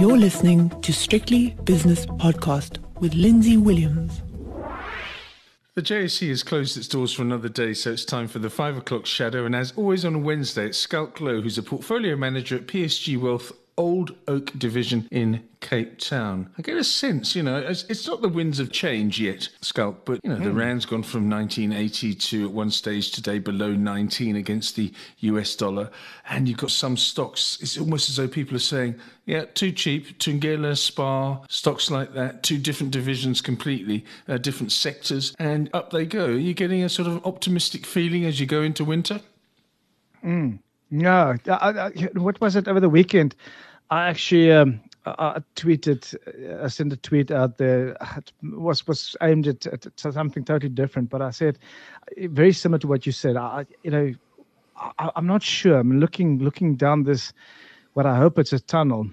You're 0.00 0.16
listening 0.16 0.70
to 0.80 0.94
Strictly 0.94 1.50
Business 1.64 2.06
Podcast 2.06 2.78
with 3.00 3.12
Lindsay 3.12 3.58
Williams. 3.58 4.22
The 5.74 5.82
JSE 5.82 6.30
has 6.30 6.42
closed 6.42 6.78
its 6.78 6.88
doors 6.88 7.12
for 7.12 7.20
another 7.20 7.50
day, 7.50 7.74
so 7.74 7.92
it's 7.92 8.06
time 8.06 8.26
for 8.26 8.38
the 8.38 8.48
five 8.48 8.78
o'clock 8.78 9.04
shadow. 9.04 9.44
And 9.44 9.54
as 9.54 9.74
always 9.76 10.06
on 10.06 10.14
a 10.14 10.18
Wednesday, 10.18 10.68
it's 10.68 10.78
Schalk 10.78 11.18
Louw, 11.18 11.42
who's 11.42 11.58
a 11.58 11.62
portfolio 11.62 12.16
manager 12.16 12.56
at 12.56 12.66
PSG 12.66 13.20
Wealth 13.20 13.52
Old 13.76 14.14
Oak 14.28 14.52
Division 14.58 15.08
in 15.10 15.48
Cape 15.60 15.98
Town. 15.98 16.50
I 16.58 16.62
get 16.62 16.76
a 16.76 16.84
sense, 16.84 17.34
you 17.36 17.42
know, 17.42 17.56
it's 17.56 18.06
not 18.06 18.22
the 18.22 18.28
winds 18.28 18.60
of 18.60 18.72
change 18.72 19.20
yet, 19.20 19.48
Schalk, 19.62 20.04
but, 20.04 20.20
you 20.22 20.30
know, 20.30 20.36
the 20.36 20.50
hmm. 20.50 20.58
Rand's 20.58 20.86
gone 20.86 21.02
from 21.02 21.28
1980 21.28 22.14
to 22.14 22.44
at 22.46 22.52
one 22.52 22.70
stage 22.70 23.10
today 23.10 23.38
below 23.38 23.72
19 23.72 24.36
against 24.36 24.76
the 24.76 24.92
US 25.18 25.54
dollar. 25.54 25.90
And 26.28 26.48
you've 26.48 26.58
got 26.58 26.70
some 26.70 26.96
stocks, 26.96 27.58
it's 27.60 27.78
almost 27.78 28.08
as 28.08 28.16
though 28.16 28.28
people 28.28 28.56
are 28.56 28.60
saying, 28.60 28.96
yeah, 29.26 29.44
too 29.54 29.72
cheap, 29.72 30.18
Thungela, 30.18 30.76
Spar, 30.76 31.42
stocks 31.48 31.90
like 31.90 32.14
that, 32.14 32.42
two 32.42 32.58
different 32.58 32.92
divisions 32.92 33.40
completely, 33.40 34.04
uh, 34.28 34.38
different 34.38 34.72
sectors, 34.72 35.34
and 35.38 35.70
up 35.72 35.90
they 35.90 36.06
go. 36.06 36.26
Are 36.26 36.32
you 36.32 36.54
getting 36.54 36.82
a 36.82 36.88
sort 36.88 37.08
of 37.08 37.24
optimistic 37.26 37.86
feeling 37.86 38.24
as 38.24 38.40
you 38.40 38.46
go 38.46 38.62
into 38.62 38.84
winter? 38.84 39.20
Mm. 40.24 40.58
No, 40.90 41.36
I, 41.46 41.52
I, 41.52 41.90
what 42.14 42.40
was 42.40 42.56
it 42.56 42.66
over 42.66 42.80
the 42.80 42.88
weekend? 42.88 43.36
I 43.90 44.08
actually 44.08 44.52
um, 44.52 44.80
I 45.06 45.40
tweeted, 45.56 46.14
I 46.62 46.68
sent 46.68 46.92
a 46.92 46.96
tweet 46.96 47.30
out 47.30 47.58
there. 47.58 47.96
It 48.16 48.32
was 48.42 48.86
was 48.86 49.16
aimed 49.22 49.46
at, 49.46 49.66
at, 49.66 49.86
something 49.98 50.44
totally 50.44 50.70
different, 50.70 51.10
but 51.10 51.22
I 51.22 51.30
said 51.30 51.58
very 52.18 52.52
similar 52.52 52.78
to 52.80 52.86
what 52.86 53.06
you 53.06 53.12
said. 53.12 53.36
I, 53.36 53.66
you 53.82 53.90
know, 53.90 54.12
I, 54.76 55.10
am 55.16 55.26
not 55.26 55.42
sure. 55.42 55.78
I'm 55.78 56.00
looking 56.00 56.38
looking 56.38 56.76
down 56.76 57.04
this, 57.04 57.32
what 57.94 58.04
I 58.04 58.16
hope 58.16 58.38
it's 58.38 58.52
a 58.52 58.60
tunnel, 58.60 59.08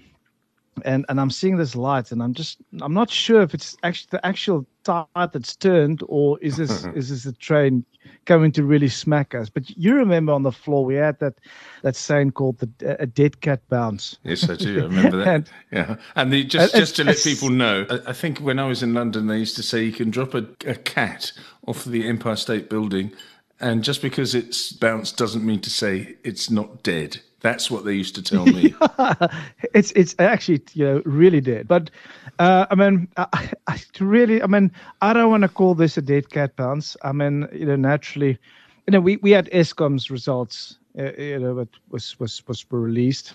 and 0.84 1.06
and 1.08 1.20
I'm 1.20 1.30
seeing 1.30 1.56
this 1.56 1.74
light, 1.74 2.12
and 2.12 2.22
I'm 2.22 2.34
just 2.34 2.58
I'm 2.82 2.94
not 2.94 3.10
sure 3.10 3.40
if 3.40 3.54
it's 3.54 3.76
actually 3.82 4.08
the 4.10 4.26
actual 4.26 4.66
tide 4.84 5.06
that's 5.32 5.56
turned, 5.56 6.02
or 6.06 6.38
is 6.40 6.56
this 6.56 6.84
is 6.94 7.08
this 7.08 7.24
a 7.24 7.32
train 7.32 7.84
coming 8.24 8.52
to 8.52 8.64
really 8.64 8.88
smack 8.88 9.34
us? 9.34 9.48
But 9.48 9.70
you 9.76 9.94
remember 9.94 10.32
on 10.32 10.42
the 10.42 10.52
floor 10.52 10.84
we 10.84 10.94
had 10.94 11.18
that 11.20 11.34
that 11.82 11.96
saying 11.96 12.32
called 12.32 12.58
the 12.58 12.96
a 13.00 13.06
dead 13.06 13.40
cat 13.40 13.60
bounce. 13.68 14.18
Yes, 14.24 14.48
I 14.48 14.56
do. 14.56 14.80
I 14.80 14.84
remember 14.84 15.16
that. 15.18 15.28
and, 15.34 15.50
yeah, 15.72 15.96
and 16.16 16.32
the, 16.32 16.44
just 16.44 16.74
just 16.74 16.96
to 16.96 17.04
let 17.04 17.18
people 17.18 17.50
know, 17.50 17.86
I, 17.90 18.10
I, 18.10 18.12
think 18.12 18.38
when 18.38 18.58
I 18.58 18.66
was 18.66 18.82
in 18.82 18.94
London, 18.94 19.26
they 19.26 19.38
used 19.38 19.56
to 19.56 19.62
say 19.62 19.82
you 19.84 19.92
can 19.92 20.10
drop 20.10 20.34
a, 20.34 20.46
a 20.66 20.74
cat 20.74 21.32
off 21.66 21.84
the 21.84 22.06
Empire 22.06 22.36
State 22.36 22.70
Building, 22.70 23.12
and 23.60 23.82
just 23.82 24.02
because 24.02 24.34
it's 24.34 24.72
bounced 24.72 25.16
doesn't 25.16 25.44
mean 25.44 25.60
to 25.60 25.70
say 25.70 26.16
it's 26.24 26.50
not 26.50 26.82
dead. 26.82 27.20
That's 27.40 27.70
what 27.70 27.84
they 27.84 27.94
used 27.94 28.14
to 28.16 28.22
tell 28.22 28.46
me. 28.46 28.74
it's 29.74 29.92
it's 29.92 30.14
actually 30.18 30.62
you 30.74 30.84
know 30.84 31.02
really 31.04 31.40
dead. 31.40 31.68
But 31.68 31.90
uh, 32.38 32.66
I 32.70 32.74
mean, 32.74 33.08
I, 33.16 33.50
I, 33.66 33.80
really, 34.00 34.42
I 34.42 34.46
mean, 34.46 34.72
I 35.02 35.12
don't 35.12 35.30
want 35.30 35.42
to 35.42 35.48
call 35.48 35.74
this 35.74 35.96
a 35.96 36.02
dead 36.02 36.30
cat 36.30 36.56
bounce. 36.56 36.96
I 37.02 37.12
mean, 37.12 37.48
you 37.52 37.66
know, 37.66 37.76
naturally, 37.76 38.38
you 38.86 38.92
know, 38.92 39.00
we, 39.00 39.18
we 39.18 39.30
had 39.30 39.48
Eskom's 39.50 40.10
results, 40.10 40.78
uh, 40.98 41.12
you 41.12 41.38
know, 41.38 41.54
that 41.54 41.68
was 41.90 42.18
was 42.18 42.46
was 42.48 42.64
released. 42.70 43.34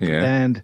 Yeah. 0.00 0.24
And 0.24 0.62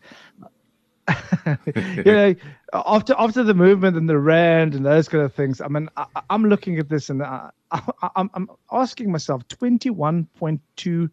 you 1.77 2.05
know, 2.05 2.35
after 2.73 3.15
after 3.19 3.43
the 3.43 3.55
movement 3.55 3.97
and 3.97 4.09
the 4.09 4.19
rand 4.19 4.75
and 4.75 4.85
those 4.85 5.09
kind 5.09 5.25
of 5.25 5.35
things, 5.35 5.61
I 5.61 5.69
mean, 5.69 5.89
I, 5.97 6.07
am 6.31 6.45
looking 6.45 6.79
at 6.79 6.89
this 6.89 7.11
and 7.11 7.23
I, 7.23 7.51
I, 7.71 7.81
I'm 8.17 8.31
I'm 8.35 8.51
asking 8.71 9.11
myself, 9.11 9.47
twenty 9.49 9.91
one 9.91 10.27
point 10.39 10.61
two 10.77 11.11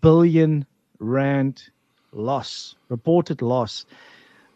billion 0.00 0.66
rand 0.98 1.70
loss, 2.12 2.76
reported 2.88 3.42
loss. 3.42 3.86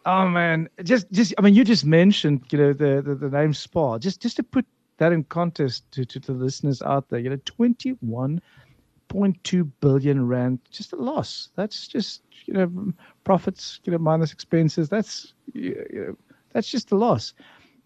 Oh 0.05 0.29
man, 0.29 0.69
just 0.83 1.11
just 1.13 1.35
I 1.39 1.43
mean, 1.43 1.55
you 1.55 1.65
just 1.65 1.85
mentioned 1.85 2.45
you 2.51 2.59
know 2.59 2.73
the 2.73 3.03
the, 3.03 3.15
the 3.15 3.31
name 3.31 3.55
Spar. 3.55 3.99
Just 3.99 4.21
just 4.21 4.37
to 4.37 4.43
put 4.43 4.67
that 4.99 5.13
in 5.13 5.25
context 5.25 5.91
to, 5.93 6.05
to, 6.05 6.21
the 6.21 6.33
listeners 6.33 6.83
out 6.83 7.09
there, 7.09 7.19
you 7.19 7.31
know, 7.31 7.41
twenty 7.45 7.97
one 9.13 9.33
point 9.33 9.45
two 9.45 9.65
billion 9.65 10.27
rand, 10.27 10.59
just 10.71 10.93
a 10.93 10.97
loss. 10.97 11.51
That's 11.57 11.87
just 11.87 12.23
you 12.47 12.55
know 12.55 12.93
profits, 13.25 13.81
you 13.85 13.93
know 13.93 13.99
minus 13.99 14.33
expenses. 14.33 14.89
That's 14.89 15.35
you 15.53 15.87
know, 15.93 16.17
that's 16.53 16.71
just 16.71 16.93
a 16.93 16.97
loss. 16.97 17.35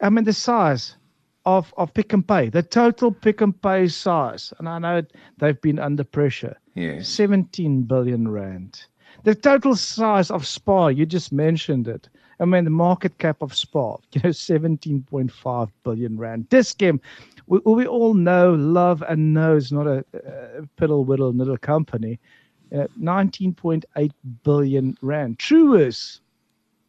I 0.00 0.10
mean, 0.10 0.24
the 0.24 0.32
size 0.32 0.96
of 1.44 1.72
of 1.76 1.92
Pick 1.94 2.12
and 2.12 2.26
Pay, 2.26 2.50
the 2.50 2.62
total 2.62 3.12
Pick 3.12 3.40
and 3.40 3.60
Pay 3.60 3.88
size, 3.88 4.52
and 4.58 4.68
I 4.68 4.78
know 4.78 5.02
they've 5.38 5.60
been 5.60 5.78
under 5.78 6.04
pressure. 6.04 6.56
Yeah, 6.74 7.02
seventeen 7.02 7.82
billion 7.82 8.28
rand. 8.28 8.86
The 9.24 9.34
total 9.34 9.74
size 9.76 10.30
of 10.30 10.46
Spar, 10.46 10.92
you 10.92 11.06
just 11.06 11.32
mentioned 11.32 11.88
it. 11.88 12.08
I 12.38 12.44
mean, 12.44 12.64
the 12.64 12.70
market 12.70 13.16
cap 13.18 13.40
of 13.40 13.56
Spar, 13.56 13.98
you 14.12 14.20
know, 14.22 14.30
17.5 14.30 15.70
billion 15.84 16.18
rand. 16.18 16.48
Dis-Chem, 16.48 17.00
we, 17.46 17.58
we 17.64 17.86
all 17.86 18.14
know, 18.14 18.54
love, 18.54 19.02
and 19.08 19.32
know 19.32 19.56
is 19.56 19.72
not 19.72 19.86
a, 19.86 20.04
a 20.12 20.62
piddle 20.78 21.04
whittle 21.04 21.32
little 21.32 21.58
company. 21.58 22.18
Uh, 22.74 22.88
19.8 23.00 24.10
billion 24.42 24.96
rand. 25.00 25.38
Truworths, 25.38 26.20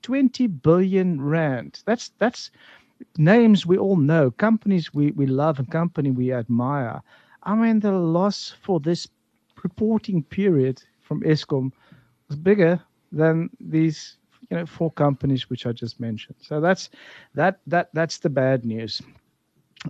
20 0.02 0.48
billion 0.48 1.22
rand. 1.22 1.82
That's 1.86 2.12
that's 2.18 2.50
names 3.18 3.66
we 3.66 3.78
all 3.78 3.96
know, 3.96 4.32
companies 4.32 4.94
we, 4.94 5.12
we 5.12 5.28
love 5.28 5.60
and 5.60 5.70
company 5.70 6.12
we 6.12 6.34
admire. 6.34 7.02
I 7.44 7.56
mean, 7.56 7.80
the 7.80 7.92
loss 7.92 8.56
for 8.62 8.80
this 8.80 9.08
reporting 9.64 10.24
period 10.24 10.82
from 11.02 11.22
Eskom 11.22 11.72
was 12.28 12.38
bigger 12.38 12.82
than 13.12 13.50
these 13.60 14.17
you 14.50 14.58
know 14.58 14.66
four 14.66 14.92
companies 14.92 15.50
which 15.50 15.66
I 15.66 15.72
just 15.72 16.00
mentioned. 16.00 16.38
So 16.42 16.62
that's 16.62 16.90
that 17.36 17.60
that 17.68 17.90
that's 17.94 18.20
the 18.20 18.30
bad 18.30 18.66
news. 18.66 19.02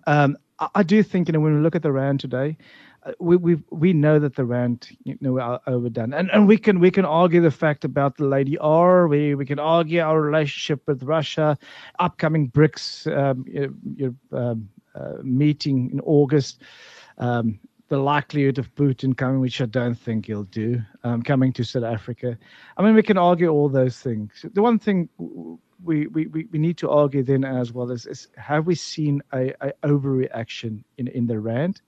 Um, 0.06 0.38
I, 0.60 0.70
I, 0.76 0.84
do 0.84 1.02
think 1.04 1.28
you 1.28 1.34
know 1.34 1.40
when 1.40 1.56
we 1.56 1.62
look 1.62 1.76
at 1.76 1.84
the 1.84 1.92
rand 1.92 2.20
today, 2.20 2.58
uh, 3.04 3.14
we 3.20 3.38
we 3.38 3.58
we 3.72 3.94
know 3.94 4.20
that 4.20 4.36
the 4.36 4.46
rand 4.46 4.90
you 5.04 5.18
know 5.22 5.40
are 5.40 5.62
overdone, 5.68 6.14
and 6.14 6.30
and 6.32 6.48
we 6.48 6.58
can 6.58 6.80
we 6.80 6.92
can 6.92 7.06
argue 7.06 7.42
the 7.42 7.52
fact 7.52 7.86
about 7.86 8.18
the 8.18 8.26
Lady 8.26 8.58
R. 8.58 9.08
We 9.08 9.36
we 9.36 9.46
can 9.46 9.60
argue 9.60 10.02
our 10.02 10.22
relationship 10.22 10.82
with 10.88 11.04
Russia, 11.04 11.58
upcoming 12.00 12.50
BRICS 12.50 13.08
um, 13.18 13.46
um, 14.32 14.70
uh, 14.96 15.14
meeting 15.24 15.90
in 15.92 16.00
August. 16.02 16.62
Um, 17.18 17.60
the 17.90 17.98
likelihood 17.98 18.58
of 18.58 18.74
Putin 18.76 19.16
coming, 19.16 19.40
which 19.40 19.62
I 19.62 19.66
don't 19.66 19.96
think 19.96 20.26
he'll 20.26 20.44
do, 20.44 20.82
um, 21.04 21.22
coming 21.22 21.54
to 21.54 21.64
South 21.64 21.84
Africa. 21.84 22.38
I 22.78 22.84
mean, 22.84 22.96
we 22.96 23.04
can 23.04 23.18
argue 23.18 23.50
all 23.50 23.70
those 23.70 24.00
things. 24.00 24.46
The 24.54 24.62
one 24.62 24.78
thing 24.78 25.10
we, 25.84 26.08
we, 26.08 26.28
we 26.28 26.60
need 26.60 26.78
to 26.78 26.90
argue 26.90 27.24
then 27.24 27.44
as 27.44 27.72
well 27.72 27.92
is, 27.92 28.06
is 28.06 28.28
have 28.36 28.68
we 28.68 28.76
seen 28.76 29.22
a, 29.34 29.54
a 29.62 29.72
overreaction 29.84 30.84
in, 30.98 31.08
in 31.08 31.28
the 31.28 31.40
rand? 31.40 31.82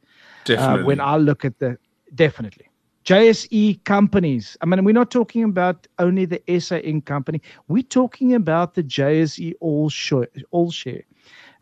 Definitely. 0.46 0.84
Uh, 0.84 0.86
when 0.86 1.00
I 1.02 1.18
look 1.18 1.44
at 1.44 1.60
the 1.60 1.78
definitely. 2.16 2.66
JSE 3.06 3.84
companies. 3.86 4.56
I 4.62 4.68
mean, 4.68 4.84
we're 4.84 4.92
not 4.92 5.10
talking 5.10 5.44
about 5.44 5.88
only 5.98 6.26
the 6.26 6.42
SA 6.60 6.76
Inc. 6.76 7.06
company. 7.06 7.42
We're 7.68 7.82
talking 7.82 8.36
about 8.36 8.76
the 8.76 8.84
JSE 8.84 9.54
all 9.60 9.90
share, 9.90 10.28
all 10.52 10.70
share 10.70 11.02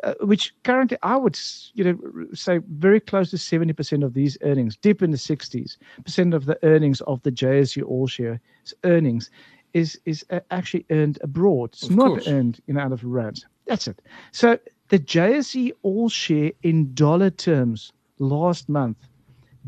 uh, 0.03 0.13
which 0.21 0.53
currently 0.63 0.97
I 1.01 1.15
would 1.15 1.39
you 1.73 1.83
know 1.83 2.27
say 2.33 2.59
very 2.69 2.99
close 2.99 3.29
to 3.31 3.37
70% 3.37 4.03
of 4.03 4.13
these 4.13 4.37
earnings, 4.41 4.77
deep 4.77 5.01
in 5.01 5.11
the 5.11 5.17
60s 5.17 5.77
percent 6.03 6.33
of 6.33 6.45
the 6.45 6.59
earnings 6.63 7.01
of 7.01 7.21
the 7.23 7.31
JSE 7.31 7.83
All 7.83 8.07
Share 8.07 8.39
earnings 8.83 9.29
is 9.73 9.99
is 10.05 10.25
uh, 10.29 10.39
actually 10.51 10.85
earned 10.91 11.19
abroad. 11.21 11.69
It's 11.73 11.83
of 11.83 11.95
not 11.95 12.07
course. 12.07 12.27
earned 12.27 12.61
in 12.67 12.77
out 12.77 12.91
of 12.91 13.03
rands. 13.03 13.45
That's 13.65 13.87
it. 13.87 14.01
So 14.31 14.57
the 14.89 14.99
JSE 14.99 15.71
All 15.83 16.09
Share 16.09 16.51
in 16.63 16.93
dollar 16.93 17.29
terms 17.29 17.91
last 18.19 18.69
month 18.69 18.97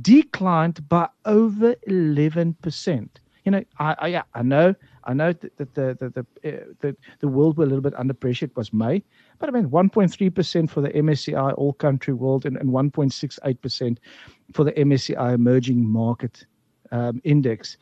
declined 0.02 0.88
by 0.88 1.10
over 1.26 1.76
11%. 1.88 3.10
You 3.46 3.52
know, 3.52 3.64
I, 3.80 3.96
I 4.00 4.08
yeah, 4.08 4.24
I 4.34 4.44
know 4.44 4.76
I 5.10 5.14
know 5.14 5.34
that, 5.34 5.58
the 5.58 5.66
the 5.74 6.10
the, 6.16 6.26
uh, 6.48 6.66
the 6.82 6.96
the 7.20 7.28
world 7.28 7.58
were 7.58 7.64
a 7.64 7.68
little 7.68 7.82
bit 7.82 7.96
under 7.98 8.14
pressure. 8.14 8.46
It 8.46 8.56
was 8.56 8.72
May, 8.72 9.04
but 9.40 9.50
I 9.50 9.52
mean 9.52 9.70
1.3% 9.70 10.70
for 10.70 10.82
the 10.82 10.90
MSCI 10.90 11.54
All 11.58 11.74
Country 11.74 12.14
World 12.14 12.46
and, 12.46 12.56
and 12.58 12.70
1.68% 12.70 13.98
for 14.54 14.64
the 14.64 14.72
MSCI 14.74 15.34
Emerging 15.34 15.84
Market 15.84 16.46
um, 16.92 17.22
Index. 17.24 17.78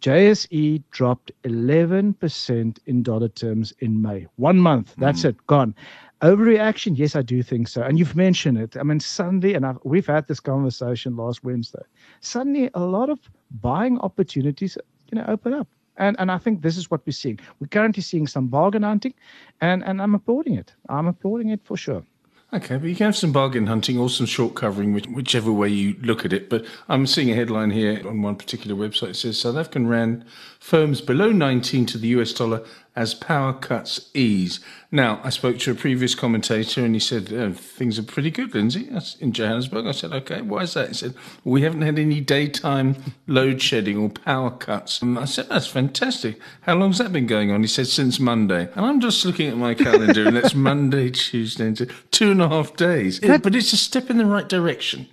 JSE 0.00 0.82
dropped 0.90 1.32
11% 1.42 2.78
in 2.86 3.02
dollar 3.02 3.28
terms 3.28 3.74
in 3.80 4.00
May. 4.00 4.26
One 4.36 4.58
month, 4.58 4.94
that's 4.96 5.22
mm. 5.22 5.30
it, 5.30 5.46
gone. 5.48 5.74
Overreaction? 6.22 6.96
Yes, 6.96 7.16
I 7.16 7.22
do 7.22 7.42
think 7.42 7.68
so. 7.68 7.82
And 7.82 7.98
you've 7.98 8.14
mentioned 8.14 8.58
it. 8.58 8.76
I 8.76 8.84
mean, 8.84 9.00
suddenly, 9.00 9.54
and 9.54 9.66
I've, 9.66 9.78
we've 9.84 10.06
had 10.06 10.28
this 10.28 10.40
conversation 10.40 11.16
last 11.16 11.42
Wednesday. 11.42 11.82
Suddenly, 12.20 12.70
a 12.74 12.80
lot 12.80 13.10
of 13.10 13.18
buying 13.60 13.98
opportunities, 13.98 14.78
you 15.10 15.18
know, 15.18 15.24
open 15.26 15.52
up. 15.52 15.66
And 15.98 16.16
and 16.18 16.30
I 16.30 16.38
think 16.38 16.62
this 16.62 16.76
is 16.76 16.90
what 16.90 17.00
we're 17.06 17.12
seeing. 17.12 17.38
We're 17.60 17.68
currently 17.68 18.02
seeing 18.02 18.26
some 18.26 18.46
bargain 18.48 18.82
hunting, 18.82 19.14
and 19.60 19.84
and 19.84 20.00
I'm 20.00 20.14
applauding 20.14 20.54
it. 20.54 20.74
I'm 20.88 21.06
applauding 21.06 21.50
it 21.50 21.60
for 21.64 21.76
sure. 21.76 22.02
Okay, 22.50 22.78
but 22.78 22.88
you 22.88 22.96
can 22.96 23.04
have 23.04 23.16
some 23.16 23.30
bargain 23.30 23.66
hunting 23.66 23.98
or 23.98 24.08
some 24.08 24.24
short 24.24 24.54
covering, 24.54 24.94
which, 24.94 25.06
whichever 25.08 25.52
way 25.52 25.68
you 25.68 25.96
look 26.00 26.24
at 26.24 26.32
it. 26.32 26.48
But 26.48 26.64
I'm 26.88 27.06
seeing 27.06 27.30
a 27.30 27.34
headline 27.34 27.70
here 27.70 28.00
on 28.08 28.22
one 28.22 28.36
particular 28.36 28.74
website. 28.74 29.10
It 29.10 29.16
says 29.16 29.38
South 29.38 29.56
African 29.56 29.86
Rand 29.86 30.24
firms 30.58 31.02
below 31.02 31.30
19 31.30 31.84
to 31.84 31.98
the 31.98 32.08
US 32.08 32.32
dollar 32.32 32.64
as 32.98 33.14
power 33.14 33.52
cuts 33.52 34.10
ease. 34.12 34.58
Now, 34.90 35.20
I 35.22 35.30
spoke 35.30 35.58
to 35.60 35.70
a 35.70 35.74
previous 35.76 36.16
commentator 36.16 36.84
and 36.84 36.96
he 36.96 36.98
said, 36.98 37.32
oh, 37.32 37.52
things 37.52 37.96
are 37.96 38.02
pretty 38.02 38.32
good, 38.32 38.52
Lindsay, 38.52 38.88
That's 38.90 39.14
in 39.16 39.32
Johannesburg. 39.32 39.86
I 39.86 39.92
said, 39.92 40.12
okay, 40.12 40.40
why 40.40 40.62
is 40.62 40.74
that? 40.74 40.88
He 40.88 40.94
said, 40.94 41.14
we 41.44 41.62
haven't 41.62 41.82
had 41.82 41.96
any 41.96 42.20
daytime 42.20 42.96
load 43.28 43.62
shedding 43.62 43.98
or 43.98 44.08
power 44.08 44.50
cuts. 44.50 45.00
And 45.00 45.16
I 45.16 45.26
said, 45.26 45.48
that's 45.48 45.68
fantastic. 45.68 46.40
How 46.62 46.74
long's 46.74 46.98
that 46.98 47.12
been 47.12 47.28
going 47.28 47.52
on? 47.52 47.60
He 47.60 47.68
said, 47.68 47.86
since 47.86 48.18
Monday. 48.18 48.68
And 48.74 48.84
I'm 48.84 49.00
just 49.00 49.24
looking 49.24 49.48
at 49.48 49.56
my 49.56 49.74
calendar 49.74 50.26
and 50.26 50.36
it's 50.36 50.54
Monday, 50.56 51.10
Tuesday, 51.10 51.72
two 52.10 52.32
and 52.32 52.42
a 52.42 52.48
half 52.48 52.74
days. 52.74 53.20
It, 53.20 53.44
but 53.44 53.54
it's 53.54 53.72
a 53.72 53.76
step 53.76 54.10
in 54.10 54.18
the 54.18 54.26
right 54.26 54.48
direction. 54.48 55.06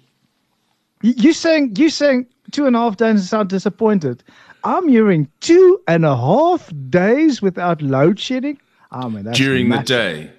You 1.06 1.34
saying 1.34 1.76
you 1.76 1.90
saying 1.90 2.26
two 2.52 2.66
and 2.66 2.76
a 2.76 2.80
half 2.80 2.98
days 2.98 3.10
and 3.10 3.20
sound 3.20 3.50
disappointed. 3.50 4.24
I'm 4.64 4.88
hearing 4.90 5.30
two 5.42 5.80
and 5.88 6.04
a 6.06 6.16
half 6.16 6.72
days 6.90 7.42
without 7.42 7.82
load 7.82 8.20
shedding. 8.20 8.60
Oh, 8.92 9.10
man, 9.10 9.26
during 9.34 9.70
massive. 9.70 9.86
the 9.86 9.94
day. 9.94 10.32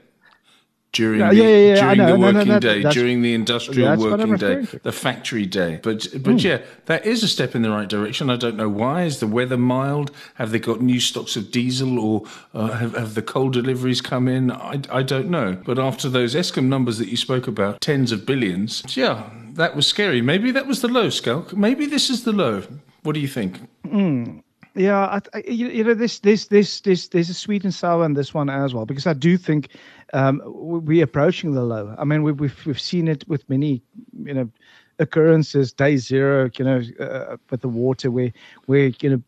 During 0.92 1.20
the, 1.20 1.34
yeah, 1.34 1.44
yeah, 1.44 1.94
during 1.94 2.06
the 2.06 2.18
working 2.18 2.48
no, 2.48 2.54
no, 2.54 2.58
day, 2.58 2.82
during 2.84 3.20
the 3.20 3.34
industrial 3.34 3.98
working 3.98 4.36
day, 4.36 4.64
to. 4.64 4.78
the 4.78 4.92
factory 4.92 5.44
day. 5.44 5.78
But 5.82 6.08
but 6.22 6.36
mm. 6.36 6.42
yeah, 6.42 6.62
that 6.86 7.04
is 7.04 7.22
a 7.22 7.28
step 7.28 7.54
in 7.54 7.60
the 7.60 7.70
right 7.70 7.86
direction. 7.86 8.30
I 8.30 8.36
don't 8.36 8.56
know 8.56 8.70
why. 8.70 9.02
Is 9.02 9.20
the 9.20 9.26
weather 9.26 9.58
mild? 9.58 10.10
Have 10.36 10.52
they 10.52 10.58
got 10.58 10.80
new 10.80 10.98
stocks 10.98 11.36
of 11.36 11.50
diesel, 11.50 12.00
or 12.00 12.22
uh, 12.54 12.68
have, 12.68 12.96
have 12.96 13.14
the 13.14 13.20
coal 13.20 13.50
deliveries 13.50 14.00
come 14.00 14.26
in? 14.26 14.50
I, 14.50 14.80
I 14.90 15.02
don't 15.02 15.28
know. 15.28 15.60
But 15.66 15.78
after 15.78 16.08
those 16.08 16.34
Eskom 16.34 16.64
numbers 16.64 16.96
that 16.96 17.08
you 17.08 17.18
spoke 17.18 17.46
about, 17.46 17.82
tens 17.82 18.10
of 18.10 18.24
billions, 18.24 18.82
yeah, 18.96 19.28
that 19.56 19.76
was 19.76 19.86
scary. 19.86 20.22
Maybe 20.22 20.50
that 20.52 20.66
was 20.66 20.80
the 20.80 20.88
low, 20.88 21.10
Schalk. 21.10 21.56
Maybe 21.56 21.86
this 21.86 22.10
is 22.10 22.24
the 22.24 22.32
low. 22.32 22.62
What 23.02 23.14
do 23.14 23.20
you 23.20 23.28
think? 23.28 23.60
Mm. 23.86 24.42
Yeah, 24.74 24.98
I, 24.98 25.20
I, 25.32 25.42
you, 25.48 25.84
know, 25.84 25.94
this, 25.94 26.18
this, 26.18 26.46
this, 26.46 26.80
this, 26.80 27.08
there's 27.08 27.30
a 27.30 27.34
sweet 27.34 27.64
and 27.64 27.72
sour 27.72 28.04
in 28.04 28.12
this 28.12 28.34
one 28.34 28.50
as 28.50 28.74
well 28.74 28.84
because 28.84 29.06
I 29.06 29.14
do 29.14 29.38
think 29.38 29.70
um, 30.12 30.42
we're 30.44 31.04
approaching 31.04 31.52
the 31.52 31.62
low. 31.62 31.94
I 31.98 32.04
mean, 32.04 32.22
we've, 32.22 32.38
we've 32.38 32.66
we've 32.66 32.80
seen 32.80 33.08
it 33.08 33.26
with 33.26 33.48
many, 33.48 33.82
you 34.22 34.34
know, 34.34 34.50
occurrences. 34.98 35.72
Day 35.72 35.96
zero, 35.96 36.50
you 36.58 36.64
know, 36.64 36.82
uh, 37.00 37.36
with 37.50 37.62
the 37.62 37.68
water, 37.68 38.10
where 38.10 38.32
where 38.66 38.92
you 39.00 39.10
know 39.10 39.22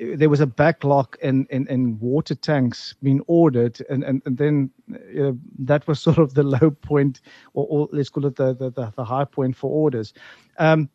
there 0.00 0.28
was 0.28 0.40
a 0.40 0.46
backlog 0.46 1.16
in, 1.22 1.46
in, 1.50 1.66
in 1.68 1.98
water 1.98 2.34
tanks 2.34 2.94
being 3.02 3.20
ordered, 3.26 3.80
and, 3.90 4.04
and, 4.04 4.22
and 4.24 4.38
then 4.38 4.70
you 4.88 5.22
know, 5.22 5.38
that 5.58 5.86
was 5.86 6.00
sort 6.08 6.18
of 6.18 6.34
the 6.34 6.42
low 6.42 6.70
point, 6.70 7.20
or, 7.54 7.66
or 7.68 7.88
let's 7.92 8.08
call 8.08 8.26
it 8.26 8.36
the, 8.36 8.54
the, 8.54 8.92
the, 8.96 9.04
high 9.04 9.24
point 9.24 9.56
for 9.56 9.70
orders. 9.70 10.12
Um, 10.58 10.88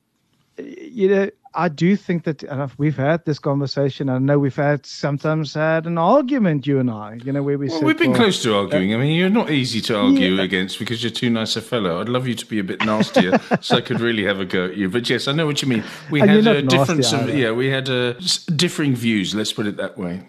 you 0.58 1.10
know, 1.10 1.30
I 1.56 1.70
do 1.70 1.96
think 1.96 2.24
that 2.24 2.72
we've 2.78 2.96
had 2.96 3.26
this 3.26 3.40
conversation. 3.40 4.10
I 4.10 4.18
know 4.18 4.40
we've 4.40 4.56
had 4.56 4.86
sometimes 4.86 5.54
had 5.54 5.86
an 5.86 5.98
argument, 5.98 6.66
you 6.66 6.80
and 6.80 6.90
I. 6.90 7.20
You 7.24 7.32
know, 7.32 7.44
where 7.44 7.58
we 7.58 7.68
well, 7.68 7.84
we've 7.84 7.98
been 7.98 8.12
well, 8.12 8.22
close 8.22 8.42
to 8.44 8.56
arguing. 8.56 8.94
Uh, 8.94 8.98
I 8.98 9.02
mean, 9.02 9.16
you're 9.18 9.30
not 9.30 9.52
easy 9.52 9.82
to 9.82 9.98
argue 9.98 10.36
yeah. 10.36 10.44
against 10.44 10.80
because 10.80 11.04
you're 11.04 11.12
too 11.12 11.30
nice 11.30 11.56
a 11.56 11.62
fellow. 11.62 12.02
I'd 12.02 12.10
love 12.10 12.28
you 12.28 12.36
to 12.36 12.46
be 12.46 12.60
a 12.60 12.64
bit 12.64 12.84
nastier, 12.86 13.40
so 13.62 13.78
I 13.78 13.82
could 13.82 14.00
really 14.00 14.24
have 14.26 14.40
a 14.40 14.46
go 14.46 14.66
at 14.66 14.78
you. 14.78 14.90
But 14.90 15.10
yes, 15.10 15.28
I 15.28 15.32
know 15.32 15.46
what 15.46 15.62
you 15.62 15.68
mean. 15.68 15.84
We 16.10 16.20
had 16.20 16.48
a 16.48 16.62
difference 16.62 17.14
of 17.14 17.30
yeah, 17.30 17.52
we 17.52 17.68
had 17.70 17.90
a 17.90 18.14
differing 18.56 18.96
views. 18.96 19.36
Let's 19.36 19.54
put 19.54 19.68
it 19.68 19.78
that 19.78 19.98
way 19.98 20.24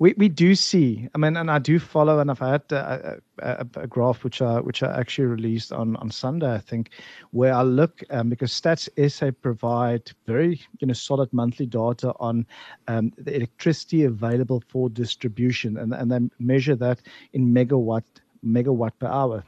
we, 0.00 0.14
we 0.16 0.28
do 0.28 0.54
see. 0.54 1.08
I 1.14 1.18
mean, 1.18 1.36
and 1.36 1.50
I 1.50 1.58
do 1.58 1.78
follow, 1.78 2.20
and 2.20 2.30
I've 2.30 2.38
had 2.38 2.62
a, 2.70 3.20
a, 3.40 3.66
a, 3.74 3.86
graph 3.86 4.22
which 4.22 4.40
I 4.40 4.60
which 4.60 4.82
I 4.82 4.98
actually 4.98 5.26
released 5.26 5.72
on 5.72 5.96
on 5.96 6.10
Sunday, 6.10 6.54
I 6.54 6.58
think, 6.58 6.90
where 7.32 7.52
I 7.52 7.62
look 7.62 8.02
um, 8.10 8.28
because 8.28 8.52
Stats 8.52 8.88
SA 9.10 9.32
provide 9.42 10.10
very 10.26 10.60
you 10.78 10.86
know 10.86 10.94
solid 10.94 11.32
monthly 11.32 11.66
data 11.66 12.14
on 12.20 12.46
um, 12.86 13.12
the 13.18 13.34
electricity 13.34 14.04
available 14.04 14.62
for 14.68 14.88
distribution, 14.88 15.76
and 15.76 15.92
and 15.92 16.12
they 16.12 16.20
measure 16.38 16.76
that 16.76 17.00
in 17.32 17.52
megawatt 17.52 18.04
megawatt 18.46 18.92
per 19.00 19.08
hour. 19.08 19.42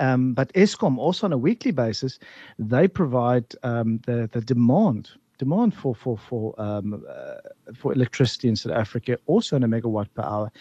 Um, 0.00 0.34
but 0.34 0.52
Eskom 0.52 0.98
also 0.98 1.26
on 1.26 1.32
a 1.32 1.38
weekly 1.38 1.72
basis, 1.72 2.18
they 2.58 2.86
provide 2.86 3.46
um, 3.64 4.00
the 4.06 4.28
the 4.32 4.40
demand 4.40 5.10
demand 5.38 5.74
for 5.74 5.94
for 5.94 6.18
for 6.18 6.54
um, 6.60 7.04
uh, 7.08 7.34
for 7.74 7.92
electricity 7.92 8.48
in 8.48 8.56
South 8.56 8.72
Africa, 8.72 9.18
also 9.26 9.56
in 9.56 9.62
a 9.62 9.68
megawatt 9.68 10.08
per 10.14 10.22
hour, 10.22 10.52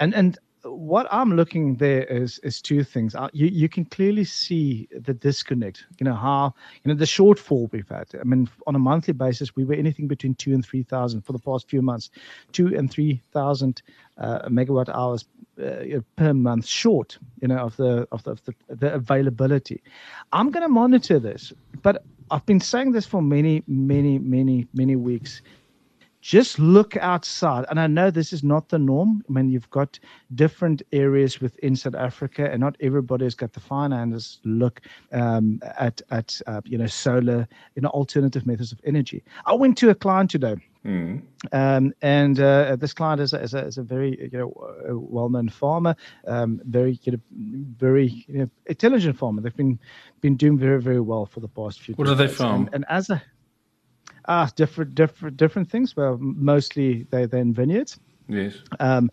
and 0.00 0.14
and 0.14 0.38
what 0.66 1.06
I'm 1.10 1.36
looking 1.36 1.76
there 1.76 2.04
is 2.04 2.38
is 2.40 2.60
two 2.60 2.82
things. 2.82 3.14
You 3.32 3.46
you 3.46 3.68
can 3.68 3.84
clearly 3.84 4.24
see 4.24 4.88
the 4.90 5.14
disconnect. 5.14 5.84
You 5.98 6.04
know 6.04 6.14
how 6.14 6.54
you 6.84 6.92
know 6.92 6.98
the 6.98 7.04
shortfall 7.04 7.70
we've 7.72 7.88
had. 7.88 8.08
I 8.20 8.24
mean, 8.24 8.48
on 8.66 8.74
a 8.74 8.78
monthly 8.78 9.14
basis, 9.14 9.54
we 9.54 9.64
were 9.64 9.74
anything 9.74 10.08
between 10.08 10.34
two 10.34 10.52
and 10.54 10.64
three 10.64 10.82
thousand 10.82 11.22
for 11.22 11.32
the 11.32 11.38
past 11.38 11.68
few 11.68 11.82
months, 11.82 12.10
two 12.52 12.74
and 12.76 12.90
three 12.90 13.22
thousand 13.32 13.82
uh, 14.18 14.48
megawatt 14.48 14.88
hours 14.88 15.24
uh, 15.62 16.00
per 16.16 16.34
month 16.34 16.66
short. 16.66 17.18
You 17.40 17.48
know 17.48 17.58
of 17.58 17.76
the 17.76 18.06
of 18.12 18.22
the, 18.24 18.32
of 18.32 18.44
the, 18.44 18.54
the 18.68 18.94
availability. 18.94 19.82
I'm 20.32 20.50
going 20.50 20.62
to 20.62 20.68
monitor 20.68 21.18
this, 21.18 21.52
but 21.82 22.04
I've 22.30 22.46
been 22.46 22.60
saying 22.60 22.92
this 22.92 23.06
for 23.06 23.22
many, 23.22 23.62
many, 23.66 24.18
many, 24.18 24.66
many 24.74 24.96
weeks. 24.96 25.42
Just 26.20 26.58
look 26.58 26.96
outside. 26.96 27.66
And 27.70 27.78
I 27.78 27.86
know 27.86 28.10
this 28.10 28.32
is 28.32 28.42
not 28.42 28.68
the 28.68 28.80
norm. 28.80 29.22
I 29.28 29.32
mean, 29.32 29.48
you've 29.48 29.70
got 29.70 29.96
different 30.34 30.82
areas 30.92 31.40
within 31.40 31.76
South 31.76 31.94
Africa, 31.94 32.50
and 32.50 32.58
not 32.58 32.76
everybody 32.80 33.24
has 33.26 33.36
got 33.36 33.52
the 33.52 33.60
finances 33.60 34.40
look 34.44 34.80
um, 35.12 35.60
at, 35.78 36.02
at 36.10 36.40
uh, 36.48 36.60
you 36.64 36.78
know, 36.78 36.88
solar, 36.88 37.46
you 37.76 37.82
know, 37.82 37.90
alternative 37.90 38.44
methods 38.44 38.72
of 38.72 38.80
energy. 38.84 39.22
I 39.44 39.54
went 39.54 39.78
to 39.78 39.90
a 39.90 39.94
client 39.94 40.30
today 40.30 40.56
Mm. 40.86 41.22
Um, 41.52 41.92
and 42.00 42.38
uh, 42.38 42.76
this 42.76 42.94
client 42.94 43.20
is 43.20 43.32
a, 43.32 43.42
is 43.42 43.54
a, 43.54 43.66
is 43.66 43.76
a 43.76 43.82
very 43.82 44.30
you 44.32 44.38
know 44.38 44.52
well-known 44.88 45.48
farmer, 45.48 45.96
um, 46.28 46.60
very 46.64 47.00
you 47.02 47.12
know, 47.12 47.18
very 47.76 48.24
you 48.28 48.38
know, 48.38 48.50
intelligent 48.66 49.18
farmer. 49.18 49.42
They've 49.42 49.56
been 49.56 49.80
been 50.20 50.36
doing 50.36 50.56
very 50.58 50.80
very 50.80 51.00
well 51.00 51.26
for 51.26 51.40
the 51.40 51.48
past 51.48 51.80
few. 51.80 51.92
Years. 51.92 51.98
What 51.98 52.06
do 52.06 52.14
they 52.14 52.28
farm? 52.28 52.66
And, 52.66 52.74
and 52.74 52.84
as 52.88 53.10
a 53.10 53.20
ah 54.28 54.48
different 54.54 54.94
different 54.94 55.36
different 55.36 55.68
things. 55.68 55.96
Well, 55.96 56.18
mostly 56.20 57.06
they 57.10 57.26
they're 57.26 57.40
in 57.40 57.52
vineyards. 57.52 57.98
Yes. 58.28 58.54
Um, 58.78 59.10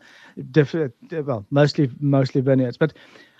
different 0.51 0.93
well 1.11 1.45
mostly 1.49 1.89
mostly 1.99 2.41
vineyards, 2.41 2.77
but 2.77 2.93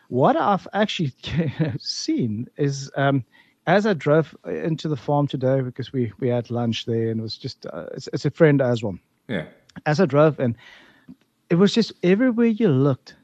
what 0.10 0.36
I've 0.36 0.68
actually 0.74 1.14
seen 1.80 2.48
is 2.58 2.92
um, 2.96 3.24
as 3.68 3.86
I 3.86 3.94
drove 3.94 4.36
into 4.46 4.88
the 4.88 4.98
farm 4.98 5.28
today 5.28 5.62
because 5.62 5.94
we 5.94 6.12
we 6.20 6.30
had 6.30 6.52
lunch 6.52 6.86
there 6.86 7.10
and 7.10 7.20
it 7.20 7.24
was 7.24 7.38
just 7.38 7.66
uh, 7.66 7.86
it's, 7.94 8.10
it's, 8.14 8.26
a 8.26 8.32
friend 8.32 8.62
as 8.62 8.84
well. 8.84 8.98
Yeah. 9.28 9.46
As 9.86 10.00
I 10.00 10.06
drove 10.06 10.40
and 10.40 10.56
it 11.50 11.56
was 11.56 11.74
just 11.74 11.94
everywhere 12.04 12.48
you 12.48 12.68
looked 12.68 13.16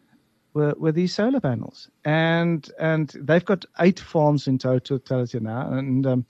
were, 0.53 0.73
were 0.77 0.91
these 0.91 1.13
solar 1.13 1.39
panels 1.39 1.89
and 2.05 2.69
and 2.79 3.09
they've 3.19 3.45
got 3.45 3.65
eight 3.79 3.99
farms 3.99 4.47
in 4.47 4.57
totality 4.57 5.39
now 5.39 5.71
and 5.71 6.05
um, 6.05 6.25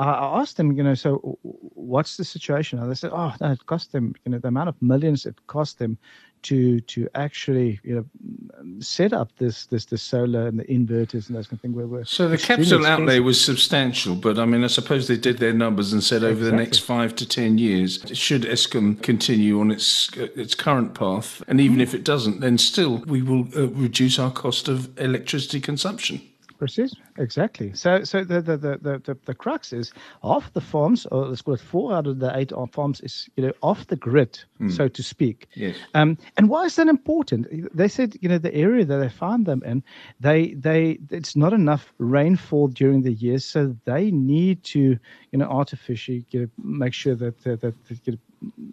I 0.00 0.40
asked 0.40 0.58
them, 0.58 0.70
you 0.72 0.84
know, 0.84 0.94
so 0.94 1.38
what's 1.42 2.18
the 2.18 2.24
situation? 2.24 2.78
And 2.78 2.88
they 2.88 2.94
said, 2.94 3.10
oh, 3.12 3.34
no, 3.40 3.50
it 3.50 3.66
cost 3.66 3.90
them, 3.90 4.14
you 4.24 4.30
know, 4.30 4.38
the 4.38 4.46
amount 4.46 4.68
of 4.68 4.80
millions 4.80 5.26
it 5.26 5.44
cost 5.48 5.80
them 5.80 5.98
to 6.42 6.80
to 6.80 7.08
actually 7.14 7.80
you 7.82 7.94
know 7.94 8.80
set 8.80 9.12
up 9.12 9.30
this 9.38 9.66
this 9.66 9.84
the 9.86 9.98
solar 9.98 10.46
and 10.46 10.58
the 10.58 10.64
inverters 10.64 11.28
and 11.28 11.36
those 11.36 11.46
kind 11.46 11.58
of 11.58 11.60
things. 11.60 11.74
Where 11.74 11.86
we're 11.86 12.04
so 12.04 12.28
the 12.28 12.38
capital 12.38 12.86
outlay 12.86 13.18
was 13.20 13.40
substantial, 13.40 14.14
but 14.14 14.38
I 14.38 14.44
mean, 14.44 14.64
I 14.64 14.68
suppose 14.68 15.08
they 15.08 15.16
did 15.16 15.38
their 15.38 15.52
numbers 15.52 15.92
and 15.92 16.02
said 16.02 16.22
over 16.22 16.32
exactly. 16.32 16.50
the 16.50 16.56
next 16.56 16.78
five 16.78 17.14
to 17.16 17.28
ten 17.28 17.58
years, 17.58 18.02
should 18.12 18.42
Eskom 18.42 19.02
continue 19.02 19.60
on 19.60 19.70
its 19.70 20.10
its 20.16 20.54
current 20.54 20.94
path, 20.94 21.42
and 21.48 21.60
even 21.60 21.80
if 21.80 21.94
it 21.94 22.04
doesn't, 22.04 22.40
then 22.40 22.58
still 22.58 22.98
we 23.06 23.22
will 23.22 23.48
uh, 23.56 23.68
reduce 23.68 24.18
our 24.18 24.30
cost 24.30 24.68
of 24.68 24.98
electricity 24.98 25.60
consumption. 25.60 26.20
Precise, 26.58 26.96
exactly. 27.18 27.72
So, 27.74 28.02
so 28.02 28.24
the 28.24 28.40
the, 28.42 28.56
the, 28.56 28.78
the, 29.04 29.16
the 29.24 29.34
crux 29.34 29.72
is 29.72 29.92
half 30.24 30.52
the 30.54 30.60
farms, 30.60 31.06
or 31.06 31.26
let's 31.26 31.42
call 31.42 31.54
it 31.54 31.60
four 31.60 31.94
out 31.94 32.08
of 32.08 32.18
the 32.18 32.36
eight 32.36 32.52
farms, 32.72 33.00
is 33.00 33.30
you 33.36 33.46
know 33.46 33.52
off 33.62 33.86
the 33.86 33.94
grid, 33.94 34.40
mm. 34.60 34.70
so 34.70 34.88
to 34.88 35.02
speak. 35.02 35.46
Yes. 35.54 35.76
Um, 35.94 36.18
and 36.36 36.48
why 36.48 36.64
is 36.64 36.74
that 36.74 36.88
important? 36.88 37.46
They 37.76 37.86
said 37.86 38.16
you 38.20 38.28
know 38.28 38.38
the 38.38 38.52
area 38.52 38.84
that 38.84 38.98
they 38.98 39.08
found 39.08 39.46
them 39.46 39.62
in, 39.64 39.84
they 40.18 40.54
they 40.54 40.98
it's 41.10 41.36
not 41.36 41.52
enough 41.52 41.92
rainfall 41.98 42.68
during 42.68 43.02
the 43.02 43.12
year, 43.12 43.38
so 43.38 43.76
they 43.84 44.10
need 44.10 44.64
to 44.64 44.98
you 45.30 45.38
know 45.38 45.46
artificially 45.46 46.26
you 46.30 46.40
know, 46.40 46.48
make 46.58 46.92
sure 46.92 47.14
that 47.14 47.40
that, 47.44 47.60
that 47.60 47.74
you 48.04 48.12
know, 48.14 48.18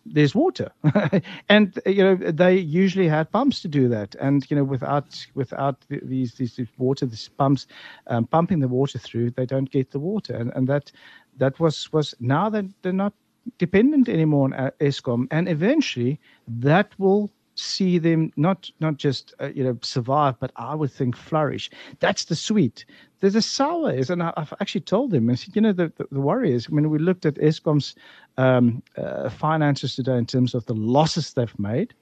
there's 0.05 0.35
water. 0.35 0.71
And 1.49 1.77
you 1.85 2.03
know 2.03 2.15
they 2.15 2.57
usually 2.57 3.07
had 3.07 3.31
pumps 3.31 3.61
to 3.61 3.67
do 3.67 3.87
that. 3.89 4.15
And 4.15 4.45
you 4.49 4.57
know 4.57 4.63
without 4.63 5.25
without 5.35 5.85
these 5.89 6.35
these 6.35 6.59
water 6.77 7.05
these 7.05 7.29
pumps 7.37 7.67
um, 8.07 8.25
pumping 8.27 8.59
the 8.59 8.67
water 8.67 8.99
through 8.99 9.31
they 9.31 9.45
don't 9.45 9.71
get 9.71 9.91
the 9.91 9.99
water. 9.99 10.35
And, 10.35 10.51
and 10.55 10.67
that 10.67 10.91
that 11.37 11.59
was 11.59 11.91
was 11.93 12.15
now 12.19 12.49
that 12.49 12.65
they're 12.81 12.93
not 12.93 13.13
dependent 13.57 14.09
anymore 14.09 14.45
on 14.45 14.53
uh, 14.53 14.71
Eskom. 14.79 15.27
And 15.31 15.47
eventually 15.47 16.19
that 16.47 16.97
will 16.97 17.31
see 17.55 17.97
them 17.97 18.31
not 18.35 18.69
not 18.79 18.97
just 18.97 19.33
uh, 19.39 19.49
you 19.53 19.63
know 19.63 19.77
survive, 19.81 20.39
but 20.39 20.51
I 20.55 20.75
would 20.75 20.91
think 20.91 21.15
flourish. 21.15 21.69
That's 21.99 22.25
the 22.25 22.35
sweet. 22.35 22.85
There's 23.21 23.35
a 23.35 23.41
sour 23.41 23.91
is, 23.91 24.09
and 24.09 24.21
I, 24.21 24.33
have 24.37 24.53
actually 24.59 24.81
told 24.81 25.11
them. 25.11 25.29
I 25.29 25.35
said, 25.35 25.55
you 25.55 25.61
know, 25.61 25.71
the, 25.73 25.91
the, 25.97 26.05
the 26.11 26.19
worry 26.19 26.53
is 26.53 26.69
when 26.69 26.89
we 26.89 26.99
looked 26.99 27.25
at 27.25 27.35
Eskom's 27.35 27.95
um, 28.37 28.83
uh, 28.97 29.29
finances 29.29 29.95
today 29.95 30.17
in 30.17 30.25
terms 30.25 30.53
of 30.53 30.65
the 30.65 30.75
losses 30.75 31.33
they've 31.33 31.59
made. 31.59 31.93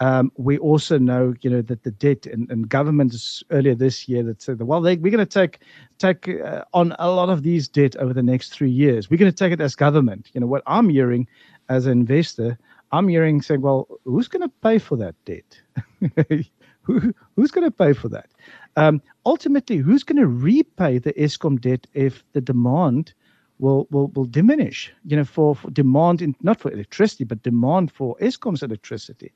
Um, 0.00 0.30
we 0.36 0.58
also 0.58 0.98
know, 0.98 1.34
you 1.40 1.48
know, 1.48 1.62
that 1.62 1.84
the 1.84 1.90
debt 1.90 2.26
and, 2.26 2.50
and 2.50 2.68
governments 2.68 3.42
earlier 3.50 3.74
this 3.74 4.06
year 4.06 4.22
that 4.24 4.42
said, 4.42 4.60
well, 4.60 4.82
they, 4.82 4.96
we're 4.96 5.12
going 5.12 5.26
to 5.26 5.26
take 5.26 5.60
take 5.98 6.28
uh, 6.28 6.64
on 6.74 6.94
a 6.98 7.10
lot 7.10 7.30
of 7.30 7.42
these 7.42 7.68
debt 7.68 7.96
over 7.96 8.12
the 8.12 8.22
next 8.22 8.52
three 8.52 8.70
years. 8.70 9.08
We're 9.08 9.16
going 9.16 9.30
to 9.30 9.36
take 9.36 9.52
it 9.52 9.60
as 9.60 9.74
government. 9.74 10.28
You 10.34 10.40
know, 10.42 10.46
what 10.46 10.62
I'm 10.66 10.90
hearing 10.90 11.26
as 11.70 11.86
an 11.86 11.92
investor, 11.92 12.58
I'm 12.92 13.08
hearing 13.08 13.42
saying, 13.42 13.62
well, 13.62 13.88
who's 14.04 14.28
going 14.28 14.42
to 14.42 14.52
pay 14.62 14.78
for 14.78 14.96
that 14.96 15.14
debt? 15.24 15.60
Who, 16.86 17.12
who's 17.34 17.50
going 17.50 17.66
to 17.66 17.72
pay 17.72 17.94
for 17.94 18.08
that? 18.10 18.30
Um, 18.76 19.02
ultimately, 19.24 19.78
who's 19.78 20.04
going 20.04 20.20
to 20.20 20.28
repay 20.28 20.98
the 20.98 21.12
Eskom 21.14 21.60
debt 21.60 21.84
if 21.94 22.22
the 22.32 22.40
demand 22.40 23.12
will 23.58 23.88
will 23.90 24.06
will 24.08 24.24
diminish. 24.24 24.92
You 25.04 25.16
know, 25.16 25.24
for, 25.24 25.56
for 25.56 25.68
demand 25.70 26.22
in, 26.22 26.36
not 26.42 26.60
for 26.60 26.70
electricity, 26.70 27.24
but 27.24 27.42
demand 27.42 27.90
for 27.90 28.16
Eskom's 28.20 28.62
electricity. 28.62 29.32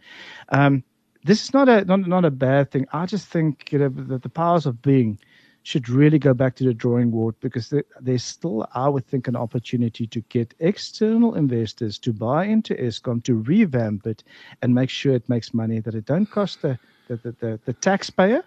Um, 0.50 0.84
this 1.24 1.42
is 1.42 1.52
not 1.52 1.68
a 1.68 1.84
not, 1.84 2.06
not 2.06 2.24
a 2.24 2.30
bad 2.30 2.70
thing. 2.70 2.86
I 2.92 3.06
just 3.06 3.26
think 3.26 3.72
you 3.72 3.80
know 3.80 3.88
that 3.88 4.22
the 4.22 4.28
powers 4.28 4.64
of 4.64 4.80
being 4.80 5.18
should 5.62 5.88
really 5.88 6.18
go 6.18 6.32
back 6.32 6.56
to 6.56 6.64
the 6.64 6.74
drawing 6.74 7.10
board 7.10 7.34
because 7.40 7.68
there, 7.68 7.84
there's 8.00 8.24
still, 8.24 8.66
I 8.74 8.88
would 8.88 9.06
think, 9.06 9.28
an 9.28 9.36
opportunity 9.36 10.06
to 10.06 10.20
get 10.22 10.54
external 10.58 11.34
investors 11.34 11.98
to 11.98 12.12
buy 12.12 12.46
into 12.46 12.74
Eskom, 12.74 13.22
to 13.24 13.34
revamp 13.34 14.06
it, 14.06 14.24
and 14.62 14.74
make 14.74 14.90
sure 14.90 15.14
it 15.14 15.28
makes 15.28 15.52
money 15.52 15.80
that 15.80 15.94
it 15.94 16.06
don't 16.06 16.30
cost 16.30 16.62
the 16.62 16.78
the, 17.08 17.16
the, 17.16 17.32
the, 17.40 17.60
the 17.64 17.72
taxpayer 17.72 18.44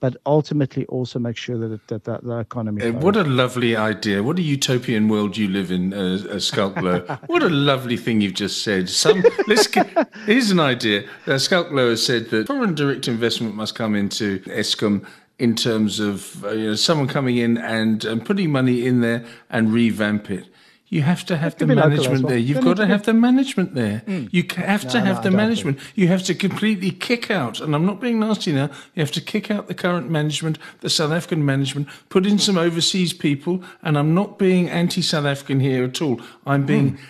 but 0.00 0.16
ultimately 0.24 0.86
also 0.86 1.18
make 1.18 1.36
sure 1.36 1.58
that 1.58 1.72
it, 1.72 1.88
that, 1.88 2.04
that 2.04 2.24
the 2.24 2.38
economy. 2.38 2.82
Uh, 2.82 2.92
what 2.92 3.16
a 3.16 3.22
lovely 3.22 3.76
idea! 3.76 4.22
What 4.22 4.38
a 4.38 4.42
utopian 4.42 5.08
world 5.08 5.36
you 5.36 5.46
live 5.48 5.70
in, 5.70 5.92
uh, 5.92 6.18
uh 6.30 7.16
what 7.26 7.42
a 7.42 7.50
lovely 7.50 7.98
thing 7.98 8.22
you've 8.22 8.34
just 8.34 8.64
said. 8.64 8.88
Some 8.88 9.22
let's 9.46 9.66
get, 9.66 10.08
here's 10.24 10.50
an 10.50 10.58
idea. 10.58 11.06
Uh, 11.26 11.38
Schalk 11.38 11.68
Louw 11.68 11.90
has 11.90 12.04
said 12.04 12.30
that 12.30 12.46
foreign 12.46 12.74
direct 12.74 13.08
investment 13.08 13.54
must 13.54 13.74
come 13.74 13.94
into 13.94 14.40
Eskom 14.40 15.06
in 15.40 15.54
terms 15.56 15.98
of 16.00 16.44
uh, 16.44 16.50
you 16.50 16.66
know, 16.68 16.74
someone 16.74 17.08
coming 17.08 17.38
in 17.38 17.56
and, 17.56 18.04
and 18.04 18.24
putting 18.24 18.52
money 18.52 18.86
in 18.86 19.00
there 19.00 19.24
and 19.48 19.72
revamp 19.72 20.30
it. 20.30 20.46
You 20.90 21.02
have 21.02 21.24
to 21.26 21.36
have 21.36 21.56
the 21.56 21.66
management 21.66 22.26
there. 22.26 22.36
You've 22.36 22.64
got 22.64 22.76
to 22.78 22.86
have 22.86 23.04
the 23.04 23.14
management 23.14 23.74
there. 23.74 24.02
Mm. 24.06 24.28
You 24.32 24.44
have 24.56 24.88
to 24.88 25.00
have 25.00 25.22
the 25.22 25.30
management. 25.30 25.78
You 25.94 26.08
have 26.08 26.24
to 26.24 26.34
completely 26.34 26.90
kick 26.90 27.30
out, 27.30 27.60
and 27.60 27.76
I'm 27.76 27.86
not 27.86 28.00
being 28.00 28.18
nasty 28.18 28.52
now, 28.52 28.70
you 28.94 29.00
have 29.00 29.12
to 29.12 29.20
kick 29.20 29.52
out 29.52 29.68
the 29.68 29.74
current 29.74 30.10
management, 30.10 30.58
the 30.80 30.90
South 30.90 31.12
African 31.12 31.44
management, 31.44 31.88
put 32.08 32.26
in 32.26 32.40
some 32.40 32.58
overseas 32.58 33.12
people, 33.12 33.62
and 33.82 33.96
I'm 33.96 34.14
not 34.14 34.36
being 34.36 34.68
anti 34.68 35.00
South 35.00 35.26
African 35.26 35.60
here 35.60 35.84
at 35.84 36.02
all. 36.02 36.20
I'm 36.44 36.66
being. 36.66 36.94
Mm. 36.94 37.00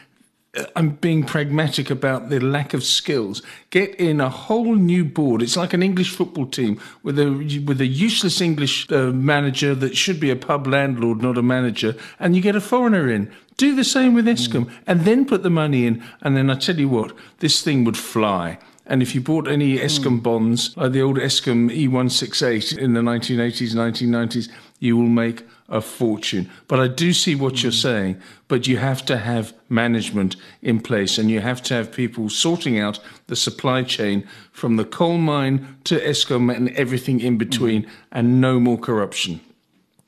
I'm 0.75 0.91
being 0.91 1.23
pragmatic 1.23 1.91
about 1.91 2.29
the 2.29 2.41
lack 2.41 2.75
of 2.75 2.83
skills. 2.83 3.41
Get 3.71 3.95
in 3.95 4.21
a 4.21 4.29
whole 4.29 4.75
new 4.75 5.05
board. 5.05 5.43
It's 5.43 5.57
like 5.57 5.73
an 5.73 5.83
English 5.83 6.11
football 6.11 6.47
team 6.47 6.81
with 7.05 7.21
a 7.21 7.63
with 7.65 7.81
a 7.81 7.87
useless 7.87 8.41
English 8.41 8.91
uh, 8.91 9.13
manager 9.13 9.77
that 9.77 9.97
should 9.97 10.19
be 10.19 10.31
a 10.31 10.37
pub 10.37 10.67
landlord, 10.67 11.23
not 11.23 11.39
a 11.39 11.43
manager, 11.43 11.95
and 12.19 12.35
you 12.35 12.43
get 12.43 12.57
a 12.57 12.61
foreigner 12.61 13.09
in. 13.09 13.31
Do 13.59 13.77
the 13.77 13.85
same 13.85 14.15
with 14.15 14.27
Eskom 14.27 14.65
mm. 14.65 14.73
and 14.87 15.03
then 15.03 15.25
put 15.25 15.43
the 15.43 15.51
money 15.51 15.87
in. 15.87 16.03
And 16.23 16.37
then 16.37 16.51
I 16.51 16.55
tell 16.55 16.79
you 16.79 16.89
what, 16.89 17.13
this 17.39 17.63
thing 17.63 17.85
would 17.85 17.99
fly. 17.99 18.59
And 18.87 19.03
if 19.03 19.15
you 19.15 19.21
bought 19.21 19.47
any 19.47 19.79
Eskom 19.79 20.19
mm. 20.19 20.23
bonds, 20.23 20.77
like 20.77 20.93
the 20.93 21.03
old 21.03 21.19
Eskom 21.19 21.71
E168 21.71 22.77
in 22.77 22.95
the 22.95 23.03
1980s, 23.03 23.75
1990s, 23.75 24.49
you 24.81 24.97
will 24.97 25.09
make 25.09 25.45
a 25.71 25.81
fortune. 25.81 26.51
But 26.69 26.81
I 26.81 26.89
do 26.89 27.13
see 27.13 27.35
what 27.35 27.55
mm. 27.55 27.63
you're 27.63 27.73
saying. 27.73 28.21
But 28.49 28.67
you 28.67 28.79
have 28.79 29.05
to 29.07 29.17
have 29.17 29.55
management 29.69 30.37
in 30.61 30.81
place 30.81 31.17
and 31.17 31.31
you 31.31 31.41
have 31.41 31.63
to 31.63 31.75
have 31.75 31.93
people 31.93 32.29
sorting 32.29 32.79
out 32.79 32.99
the 33.29 33.37
supply 33.37 33.85
chain 33.85 34.27
from 34.53 34.77
the 34.77 34.85
coal 34.85 35.19
mine 35.19 35.79
to 35.85 36.01
Eskom 36.01 36.55
and 36.55 36.71
everything 36.71 37.21
in 37.21 37.39
between, 37.39 37.85
mm. 37.85 37.89
and 38.13 38.41
no 38.41 38.59
more 38.59 38.79
corruption, 38.79 39.41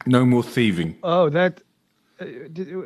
no 0.04 0.26
more 0.26 0.42
thieving. 0.42 0.96
Oh, 1.02 1.28
that 1.30 1.62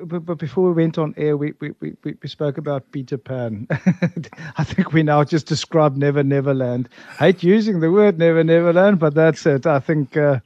but 0.05 0.39
before 0.39 0.69
we 0.69 0.83
went 0.83 0.99
on 0.99 1.15
air, 1.17 1.37
we, 1.37 1.53
we, 1.61 1.73
we, 1.81 1.95
we 2.03 2.29
spoke 2.29 2.59
about 2.59 2.91
Peter 2.93 3.19
Pan. 3.19 3.67
I 4.57 4.65
think 4.65 4.93
we 4.93 5.03
now 5.03 5.25
just 5.25 5.47
describe 5.47 5.97
Never 5.97 6.23
Neverland. 6.23 6.89
hate 7.19 7.43
using 7.43 7.81
the 7.81 7.91
word 7.91 8.19
Never 8.19 8.43
Neverland, 8.45 8.99
but 8.99 9.15
that's 9.15 9.47
it. 9.47 9.67
I 9.67 9.81
think 9.81 10.17
uh, 10.17 10.41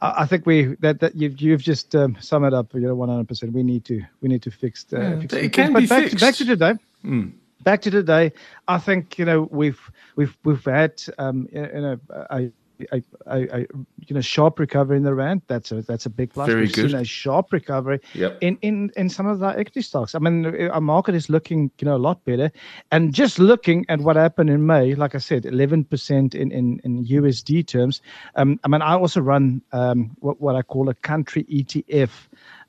I 0.00 0.26
think 0.26 0.46
we 0.46 0.76
that, 0.80 1.00
that 1.00 1.16
you've 1.16 1.40
you've 1.40 1.62
just 1.62 1.94
um, 1.94 2.16
summed 2.20 2.46
it 2.46 2.54
up. 2.54 2.72
You 2.74 2.80
know, 2.80 2.94
one 2.94 3.08
hundred 3.08 3.28
percent. 3.28 3.52
We 3.52 3.62
need 3.62 3.84
to 3.86 4.02
we 4.20 4.28
need 4.28 4.42
to 4.42 4.50
fix. 4.50 4.86
Uh, 4.92 5.00
yeah, 5.00 5.20
fix 5.20 5.34
it. 5.34 5.52
can 5.52 5.72
but 5.72 5.80
be 5.80 5.86
back 5.86 6.02
fixed. 6.04 6.18
To, 6.18 6.24
back 6.24 6.34
to 6.36 6.44
today. 6.44 6.74
Mm. 7.04 7.32
Back 7.64 7.82
to 7.82 7.90
today. 7.90 8.32
I 8.68 8.78
think 8.78 9.18
you 9.18 9.24
know 9.24 9.48
we've 9.50 9.80
we've 10.16 10.36
we've 10.44 10.64
had 10.64 11.02
um, 11.18 11.48
you 11.52 11.62
know 11.62 11.98
a 12.10 12.50
a, 12.92 13.02
a, 13.26 13.60
a, 13.60 13.66
you 14.06 14.14
know 14.14 14.20
sharp 14.20 14.58
recovery 14.58 14.96
in 14.96 15.02
the 15.02 15.14
rand. 15.14 15.42
That's 15.46 15.72
a 15.72 15.82
that's 15.82 16.06
a 16.06 16.10
big 16.10 16.32
plus. 16.32 16.48
Very 16.48 16.62
We've 16.62 16.72
good. 16.72 16.90
seen 16.90 17.00
a 17.00 17.04
sharp 17.04 17.52
recovery 17.52 18.00
yep. 18.14 18.38
in, 18.40 18.58
in 18.62 18.90
in 18.96 19.08
some 19.08 19.26
of 19.26 19.38
the 19.38 19.48
equity 19.48 19.82
stocks. 19.82 20.14
I 20.14 20.18
mean, 20.18 20.46
our 20.70 20.80
market 20.80 21.14
is 21.14 21.28
looking 21.28 21.70
you 21.78 21.84
know 21.84 21.96
a 21.96 21.98
lot 21.98 22.24
better. 22.24 22.50
And 22.90 23.12
just 23.12 23.38
looking 23.38 23.84
at 23.88 24.00
what 24.00 24.16
happened 24.16 24.50
in 24.50 24.66
May, 24.66 24.94
like 24.94 25.14
I 25.14 25.18
said, 25.18 25.46
eleven 25.46 25.84
percent 25.84 26.34
in, 26.34 26.50
in 26.52 26.80
in 26.84 27.04
USD 27.04 27.66
terms. 27.66 28.00
Um, 28.36 28.58
I 28.64 28.68
mean, 28.68 28.82
I 28.82 28.94
also 28.94 29.20
run 29.20 29.62
um, 29.72 30.16
what 30.20 30.40
what 30.40 30.56
I 30.56 30.62
call 30.62 30.88
a 30.88 30.94
country 30.94 31.44
ETF. 31.44 32.10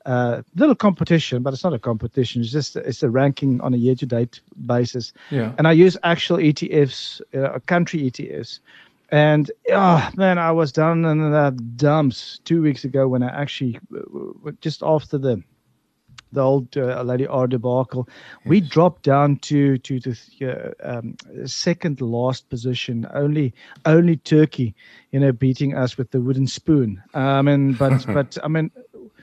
Uh, 0.06 0.40
little 0.56 0.74
competition, 0.74 1.42
but 1.42 1.52
it's 1.52 1.62
not 1.62 1.74
a 1.74 1.78
competition. 1.78 2.40
It's 2.40 2.50
just 2.50 2.74
it's 2.74 3.02
a 3.02 3.10
ranking 3.10 3.60
on 3.60 3.74
a 3.74 3.76
year-to-date 3.76 4.40
basis. 4.64 5.12
Yeah. 5.30 5.52
And 5.58 5.68
I 5.68 5.72
use 5.72 5.94
actual 6.02 6.38
ETFs, 6.38 7.20
uh, 7.34 7.58
country 7.66 8.10
ETFs. 8.10 8.60
And 9.10 9.50
oh 9.70 10.08
man, 10.16 10.38
I 10.38 10.52
was 10.52 10.72
down 10.72 11.04
in 11.04 11.18
the 11.18 11.58
dumps 11.76 12.40
two 12.44 12.62
weeks 12.62 12.84
ago 12.84 13.08
when 13.08 13.22
I 13.22 13.28
actually 13.28 13.78
uh, 13.94 14.52
just 14.60 14.82
after 14.82 15.18
the 15.18 15.42
the 16.32 16.40
old 16.40 16.76
uh, 16.76 17.02
Lady 17.02 17.26
R 17.26 17.48
debacle, 17.48 18.08
yes. 18.08 18.48
we 18.48 18.60
dropped 18.60 19.02
down 19.02 19.36
to 19.38 19.78
to 19.78 19.98
the 19.98 20.16
uh, 20.42 20.98
um, 20.98 21.16
second 21.44 22.00
last 22.00 22.48
position. 22.50 23.06
Only 23.12 23.52
only 23.84 24.16
Turkey, 24.16 24.74
you 25.10 25.18
know, 25.18 25.32
beating 25.32 25.74
us 25.74 25.98
with 25.98 26.12
the 26.12 26.20
wooden 26.20 26.46
spoon. 26.46 27.02
I 27.14 27.42
mean, 27.42 27.72
but 27.72 28.06
but 28.14 28.38
I 28.44 28.48
mean, 28.48 28.70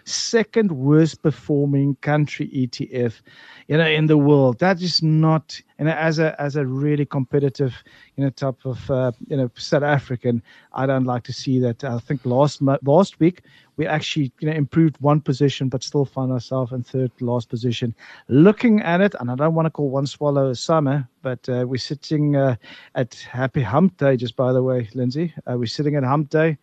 second 0.07 0.71
worst 0.71 1.21
performing 1.21 1.95
country 2.01 2.47
ETF, 2.49 3.21
you 3.67 3.77
know, 3.77 3.87
in 3.87 4.07
the 4.07 4.17
world. 4.17 4.59
That 4.59 4.81
is 4.81 5.03
not, 5.03 5.59
you 5.77 5.85
know, 5.85 5.91
as 5.91 6.19
a 6.19 6.39
as 6.41 6.55
a 6.55 6.65
really 6.65 7.05
competitive, 7.05 7.75
you 8.15 8.23
know, 8.23 8.29
type 8.29 8.65
of 8.65 8.89
uh, 8.89 9.11
you 9.27 9.37
know 9.37 9.51
South 9.55 9.83
African, 9.83 10.41
I 10.73 10.85
don't 10.85 11.03
like 11.03 11.23
to 11.23 11.33
see 11.33 11.59
that. 11.59 11.83
I 11.83 11.99
think 11.99 12.25
last 12.25 12.61
last 12.83 13.19
week 13.19 13.41
we 13.75 13.85
actually 13.85 14.31
you 14.39 14.49
know 14.49 14.55
improved 14.55 14.97
one 15.01 15.21
position, 15.21 15.69
but 15.69 15.83
still 15.83 16.05
find 16.05 16.31
ourselves 16.31 16.71
in 16.71 16.83
third 16.83 17.11
last 17.19 17.49
position. 17.49 17.93
Looking 18.29 18.81
at 18.81 19.01
it, 19.01 19.13
and 19.19 19.29
I 19.29 19.35
don't 19.35 19.55
want 19.55 19.65
to 19.65 19.71
call 19.71 19.89
one 19.89 20.07
swallow 20.07 20.49
a 20.49 20.55
summer, 20.55 21.07
but 21.21 21.47
uh, 21.49 21.65
we're 21.67 21.77
sitting 21.77 22.35
uh, 22.35 22.55
at 22.95 23.15
Happy 23.15 23.61
Hump 23.61 23.97
Day. 23.97 24.15
Just 24.15 24.35
by 24.35 24.53
the 24.53 24.63
way, 24.63 24.89
Lindsay, 24.93 25.33
uh, 25.49 25.57
we're 25.57 25.65
sitting 25.65 25.95
at 25.95 26.03
Hump 26.03 26.29
Day 26.29 26.57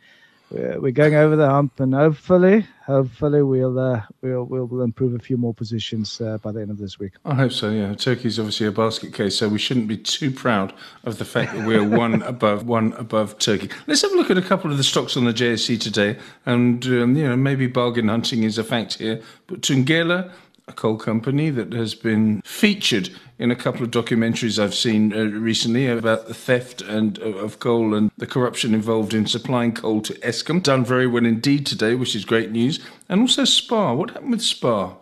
we're 0.55 0.93
going 0.93 1.15
over 1.15 1.37
the 1.37 1.49
hump, 1.49 1.81
and 1.81 1.95
hopefully, 1.95 2.67
hopefully 2.87 3.43
we'll 3.43 3.79
uh, 3.79 4.03
we'll 4.23 4.45
we'll 4.45 4.83
improve 4.83 5.15
a 5.15 5.19
few 5.19 5.37
more 5.37 5.53
positions 5.53 6.21
uh, 6.21 6.39
by 6.39 6.53
the 6.53 6.61
end 6.61 6.71
of 6.71 6.79
this 6.79 6.99
week. 6.99 7.15
I 7.25 7.35
hope 7.35 7.53
so. 7.53 7.71
Yeah, 7.71 7.95
Turkey's 7.95 8.39
obviously 8.39 8.67
a 8.67 8.73
basket 8.73 9.13
case, 9.13 9.37
so 9.37 9.49
we 9.49 9.59
shouldn't 9.59 9.89
be 9.89 9.97
too 9.97 10.31
proud 10.31 10.73
of 11.05 11.19
the 11.19 11.25
fact 11.25 11.55
that 11.55 11.67
we're 11.67 11.85
one 11.87 12.23
above 12.35 12.67
one 12.67 12.93
above 12.95 13.39
Turkey. 13.39 13.69
Let's 13.87 14.03
have 14.03 14.13
a 14.13 14.17
look 14.17 14.31
at 14.31 14.39
a 14.39 14.43
couple 14.43 14.71
of 14.71 14.77
the 14.77 14.85
stocks 14.85 15.17
on 15.17 15.25
the 15.25 15.35
JSE 15.35 15.81
today, 15.81 16.19
and 16.47 16.85
um, 16.87 17.17
you 17.17 17.29
know 17.29 17.37
maybe 17.37 17.67
bargain 17.67 18.09
hunting 18.09 18.45
is 18.45 18.59
a 18.59 18.65
fact 18.65 18.95
here. 18.95 19.21
But 19.47 19.63
Thungela 19.63 20.33
a 20.67 20.73
coal 20.73 20.97
company 20.97 21.51
that 21.51 21.73
has 21.73 21.95
been 21.95 22.41
featured 22.43 23.11
in 23.39 23.51
a 23.51 23.57
couple 23.57 23.83
of 23.83 23.91
documentaries 23.91 24.63
I've 24.63 24.75
seen 24.75 25.13
uh, 25.13 25.25
recently 25.25 25.87
about 25.87 26.27
the 26.27 26.35
theft 26.35 26.81
and 26.81 27.19
uh, 27.19 27.37
of 27.37 27.59
coal 27.59 27.95
and 27.95 28.11
the 28.17 28.27
corruption 28.27 28.73
involved 28.73 29.13
in 29.13 29.27
supplying 29.27 29.73
coal 29.73 30.01
to 30.03 30.15
Eskom. 30.15 30.63
Done 30.63 30.85
very 30.85 31.07
well 31.07 31.27
indeed 31.27 31.67
today, 31.67 31.95
which 31.95 32.17
is 32.17 32.25
great 32.25 32.51
news. 32.51 32.81
And 33.09 33.21
also 33.21 33.45
Spar. 33.45 33.95
What 33.95 34.11
happened 34.11 34.31
with 34.31 34.43
Spar? 34.43 34.97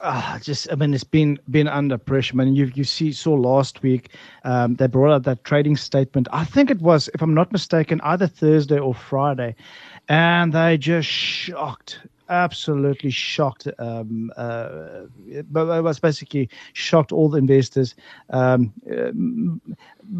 Uh, 0.00 0.38
just 0.38 0.70
I 0.70 0.76
mean 0.76 0.94
it's 0.94 1.02
been 1.02 1.40
been 1.50 1.66
under 1.66 1.98
pressure. 1.98 2.34
I 2.34 2.44
mean 2.44 2.54
you 2.54 2.70
you 2.74 2.84
see 2.84 3.12
saw 3.12 3.34
last 3.34 3.82
week 3.82 4.10
um, 4.44 4.74
they 4.76 4.86
brought 4.86 5.12
out 5.12 5.22
that 5.24 5.42
trading 5.42 5.76
statement. 5.76 6.28
I 6.32 6.44
think 6.44 6.70
it 6.70 6.80
was, 6.80 7.08
if 7.14 7.22
I'm 7.22 7.34
not 7.34 7.50
mistaken, 7.50 8.00
either 8.02 8.28
Thursday 8.28 8.78
or 8.78 8.94
Friday, 8.94 9.56
and 10.08 10.52
they 10.52 10.76
just 10.76 11.08
shocked 11.08 11.98
absolutely 12.28 13.10
shocked. 13.10 13.68
Um, 13.78 14.30
uh, 14.36 15.02
but 15.50 15.82
was 15.82 15.98
basically 15.98 16.48
shocked 16.72 17.12
all 17.12 17.28
the 17.28 17.38
investors. 17.38 17.94
Um, 18.30 18.72
uh, 18.90 19.12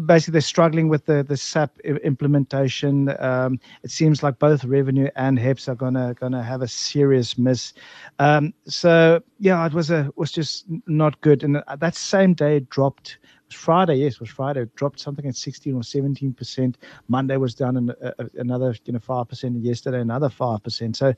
basically, 0.05 0.33
they're 0.33 0.41
struggling 0.41 0.89
with 0.89 1.05
the 1.05 1.23
the 1.23 1.37
SAP 1.37 1.79
implementation. 1.81 3.09
Um, 3.19 3.59
it 3.83 3.91
seems 3.91 4.23
like 4.23 4.39
both 4.39 4.63
revenue 4.65 5.09
and 5.15 5.37
HEPS 5.39 5.67
are 5.67 5.75
gonna 5.75 6.13
gonna 6.19 6.43
have 6.43 6.61
a 6.61 6.67
serious 6.67 7.37
miss. 7.37 7.73
Um, 8.19 8.53
so 8.67 9.21
yeah, 9.39 9.65
it 9.65 9.73
was 9.73 9.91
a 9.91 10.11
was 10.15 10.31
just 10.31 10.65
not 10.87 11.19
good. 11.21 11.43
And 11.43 11.61
that 11.79 11.95
same 11.95 12.33
day, 12.33 12.57
it 12.57 12.69
dropped 12.69 13.17
Friday, 13.53 13.95
yes, 13.97 14.15
it 14.15 14.19
was 14.19 14.29
Friday. 14.29 14.61
It 14.61 14.75
dropped 14.75 14.99
something 14.99 15.25
at 15.25 15.35
16 15.35 15.73
or 15.73 15.83
17 15.83 16.33
percent. 16.33 16.77
Monday 17.07 17.37
was 17.37 17.55
down 17.55 17.77
an, 17.77 17.91
uh, 18.01 18.11
another, 18.35 18.75
you 18.85 18.93
know, 18.93 18.99
five 18.99 19.27
percent. 19.27 19.57
Yesterday, 19.63 20.01
another 20.01 20.29
five 20.29 20.63
percent. 20.63 20.97
So 20.97 21.13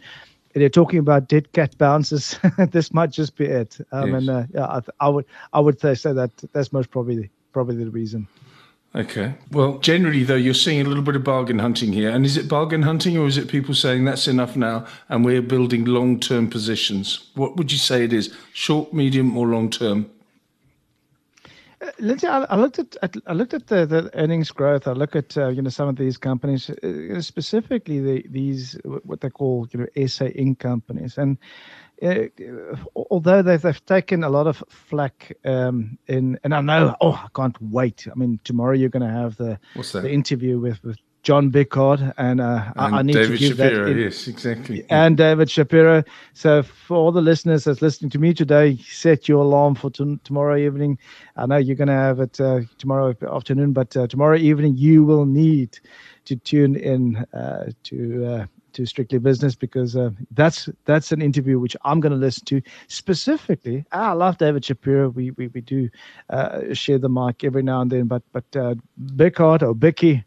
they're 0.53 0.69
talking 0.69 0.99
about 0.99 1.27
dead 1.27 1.51
cat 1.53 1.77
bounces. 1.77 2.39
this 2.71 2.93
might 2.93 3.11
just 3.11 3.35
be 3.35 3.45
it. 3.45 3.77
Um, 3.91 4.11
yes. 4.11 4.17
And 4.19 4.29
uh, 4.29 4.43
yeah, 4.53 4.65
I, 4.65 4.81
I, 4.99 5.09
would, 5.09 5.25
I 5.53 5.59
would 5.59 5.79
say 5.79 5.93
that 5.93 6.31
that's 6.53 6.73
most 6.73 6.91
probably 6.91 7.29
probably 7.51 7.83
the 7.83 7.89
reason. 7.89 8.27
Okay. 8.95 9.35
Well, 9.51 9.77
generally, 9.77 10.23
though, 10.23 10.35
you're 10.35 10.55
seeing 10.55 10.81
a 10.81 10.89
little 10.89 11.03
bit 11.03 11.15
of 11.15 11.23
bargain 11.23 11.59
hunting 11.59 11.93
here. 11.93 12.09
And 12.09 12.25
is 12.25 12.37
it 12.37 12.47
bargain 12.47 12.81
hunting 12.81 13.17
or 13.17 13.27
is 13.27 13.37
it 13.37 13.47
people 13.47 13.75
saying 13.75 14.05
that's 14.05 14.27
enough 14.27 14.55
now 14.55 14.87
and 15.09 15.23
we're 15.23 15.43
building 15.43 15.85
long 15.85 16.19
term 16.19 16.49
positions? 16.49 17.29
What 17.35 17.55
would 17.55 17.71
you 17.71 17.77
say 17.77 18.03
it 18.03 18.13
is? 18.13 18.33
Short, 18.53 18.91
medium, 18.91 19.37
or 19.37 19.47
long 19.47 19.69
term? 19.69 20.09
Lindsay, 21.99 22.27
I, 22.27 22.43
I, 22.43 22.55
looked 22.57 22.79
at, 22.79 22.97
at, 23.01 23.15
I 23.25 23.33
looked 23.33 23.53
at 23.53 23.67
the, 23.67 23.85
the 23.85 24.09
earnings 24.13 24.51
growth. 24.51 24.87
I 24.87 24.91
look 24.91 25.15
at 25.15 25.37
uh, 25.37 25.47
you 25.47 25.61
know 25.61 25.69
some 25.69 25.87
of 25.87 25.95
these 25.95 26.17
companies, 26.17 26.69
uh, 26.69 27.21
specifically 27.21 27.99
the, 27.99 28.25
these 28.29 28.77
what 28.83 29.21
they 29.21 29.29
call 29.29 29.67
you 29.71 29.79
know 29.79 30.07
SA 30.07 30.25
Inc 30.25 30.59
companies, 30.59 31.17
and 31.17 31.37
uh, 32.01 32.25
although 32.95 33.41
they've, 33.41 33.61
they've 33.61 33.85
taken 33.85 34.23
a 34.23 34.29
lot 34.29 34.47
of 34.47 34.63
flack 34.69 35.37
um, 35.45 35.97
in, 36.07 36.37
and 36.43 36.53
I 36.53 36.61
know, 36.61 36.95
oh, 36.99 37.13
I 37.13 37.27
can't 37.33 37.55
wait. 37.61 38.07
I 38.11 38.15
mean, 38.15 38.39
tomorrow 38.43 38.73
you're 38.73 38.89
going 38.89 39.07
to 39.07 39.13
have 39.13 39.37
the 39.37 39.59
the 40.01 40.11
interview 40.11 40.59
with 40.59 40.83
with 40.83 40.97
John 41.23 41.49
Bickard, 41.49 42.13
and, 42.17 42.39
uh, 42.39 42.71
and 42.75 42.95
I, 42.95 42.99
I, 42.99 43.01
need 43.01 43.13
David 43.13 43.31
to 43.31 43.37
give 43.37 43.57
Shapiro, 43.57 43.85
that. 43.85 43.91
In, 43.91 43.97
yes, 43.99 44.27
exactly. 44.27 44.85
And 44.89 45.17
David 45.17 45.49
Shapiro. 45.49 46.03
So, 46.33 46.63
for 46.63 46.95
all 46.95 47.11
the 47.11 47.21
listeners 47.21 47.65
that's 47.65 47.81
listening 47.81 48.09
to 48.11 48.19
me 48.19 48.33
today, 48.33 48.77
set 48.77 49.27
your 49.27 49.43
alarm 49.43 49.75
for 49.75 49.89
t- 49.89 50.19
tomorrow 50.23 50.55
evening. 50.57 50.97
I 51.35 51.45
know 51.45 51.57
you're 51.57 51.75
going 51.75 51.89
to 51.89 51.93
have 51.93 52.19
it 52.21 52.39
uh, 52.39 52.61
tomorrow 52.77 53.13
afternoon, 53.29 53.73
but 53.73 53.95
uh, 53.97 54.07
tomorrow 54.07 54.37
evening 54.37 54.75
you 54.77 55.03
will 55.03 55.25
need 55.25 55.79
to 56.25 56.35
tune 56.37 56.75
in 56.75 57.17
uh, 57.33 57.71
to 57.83 58.25
uh, 58.25 58.45
to 58.73 58.85
Strictly 58.85 59.19
Business 59.19 59.55
because 59.55 59.95
uh, 59.95 60.11
that's 60.31 60.69
that's 60.85 61.11
an 61.11 61.21
interview 61.21 61.59
which 61.59 61.75
I'm 61.83 61.99
going 61.99 62.11
to 62.11 62.17
listen 62.17 62.45
to 62.45 62.61
specifically. 62.87 63.85
I 63.91 64.13
love 64.13 64.37
David 64.37 64.63
Shapiro. 64.63 65.09
We 65.09 65.31
we, 65.31 65.47
we 65.47 65.61
do 65.61 65.89
uh, 66.29 66.73
share 66.73 66.97
the 66.97 67.09
mic 67.09 67.43
every 67.43 67.63
now 67.63 67.81
and 67.81 67.91
then, 67.91 68.05
but 68.05 68.23
but 68.31 68.45
uh, 68.55 68.75
Bickard 69.15 69.63
or 69.63 69.73
Bicky, 69.73 70.23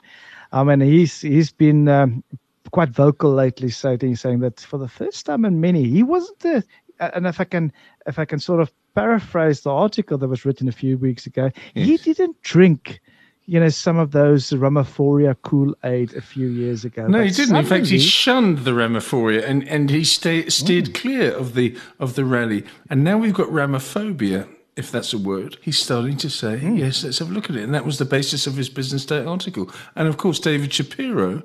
I 0.52 0.64
mean, 0.64 0.80
he's 0.80 1.20
he's 1.20 1.50
been 1.50 1.88
um, 1.88 2.22
quite 2.70 2.90
vocal 2.90 3.32
lately, 3.32 3.70
saying 3.70 4.16
saying 4.16 4.40
that 4.40 4.60
for 4.60 4.78
the 4.78 4.88
first 4.88 5.26
time 5.26 5.44
in 5.44 5.60
many, 5.60 5.84
he 5.84 6.02
wasn't 6.02 6.38
the. 6.40 6.64
And 7.00 7.26
if 7.26 7.40
I 7.40 7.44
can, 7.44 7.72
if 8.06 8.18
I 8.18 8.24
can 8.24 8.38
sort 8.38 8.60
of 8.60 8.72
paraphrase 8.94 9.62
the 9.62 9.70
article 9.70 10.18
that 10.18 10.28
was 10.28 10.44
written 10.44 10.68
a 10.68 10.72
few 10.72 10.98
weeks 10.98 11.26
ago, 11.26 11.50
yes. 11.74 11.86
he 11.86 11.96
didn't 11.96 12.40
drink 12.42 13.00
you 13.46 13.58
know, 13.58 13.68
some 13.68 13.98
of 13.98 14.12
those 14.12 14.50
Ramaphoria 14.50 15.36
Kool 15.42 15.74
Aid 15.84 16.14
a 16.14 16.20
few 16.20 16.46
years 16.48 16.84
ago. 16.84 17.06
No, 17.06 17.18
but 17.18 17.26
he 17.26 17.32
didn't. 17.32 17.56
In 17.56 17.66
fact, 17.66 17.86
he 17.86 17.98
shunned 17.98 18.58
the 18.58 18.70
Ramaphoria 18.70 19.44
and, 19.44 19.66
and 19.68 19.90
he 19.90 20.04
stay, 20.04 20.48
steered 20.48 20.86
mm. 20.86 20.94
clear 20.94 21.32
of 21.32 21.54
the 21.54 21.76
of 21.98 22.14
the 22.14 22.24
rally. 22.24 22.64
And 22.88 23.02
now 23.02 23.18
we've 23.18 23.34
got 23.34 23.48
Ramaphobia 23.48 24.48
if 24.76 24.90
that's 24.90 25.12
a 25.12 25.18
word, 25.18 25.58
he's 25.60 25.78
starting 25.78 26.16
to 26.18 26.30
say, 26.30 26.58
mm. 26.58 26.78
yes, 26.78 27.04
let's 27.04 27.18
have 27.18 27.30
a 27.30 27.32
look 27.32 27.50
at 27.50 27.56
it. 27.56 27.62
And 27.62 27.74
that 27.74 27.84
was 27.84 27.98
the 27.98 28.04
basis 28.04 28.46
of 28.46 28.56
his 28.56 28.68
Business 28.68 29.04
Day 29.04 29.24
article. 29.24 29.70
And 29.94 30.08
of 30.08 30.16
course, 30.16 30.38
David 30.38 30.72
Shapiro 30.72 31.42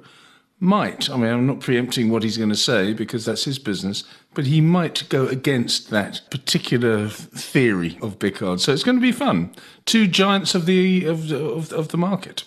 might, 0.59 1.09
I 1.09 1.17
mean, 1.17 1.31
I'm 1.31 1.45
not 1.45 1.59
preempting 1.59 2.09
what 2.09 2.23
he's 2.23 2.37
going 2.37 2.49
to 2.49 2.55
say 2.55 2.93
because 2.93 3.25
that's 3.25 3.43
his 3.43 3.59
business, 3.59 4.03
but 4.33 4.45
he 4.45 4.61
might 4.61 5.07
go 5.09 5.27
against 5.27 5.89
that 5.91 6.21
particular 6.31 7.09
theory 7.09 7.97
of 8.01 8.17
Bickard. 8.17 8.61
So 8.61 8.73
it's 8.73 8.83
going 8.83 8.97
to 8.97 9.01
be 9.01 9.11
fun. 9.11 9.53
Two 9.85 10.07
giants 10.07 10.55
of 10.55 10.65
the, 10.65 11.05
of, 11.05 11.31
of, 11.31 11.71
of 11.73 11.89
the 11.89 11.97
market 11.97 12.43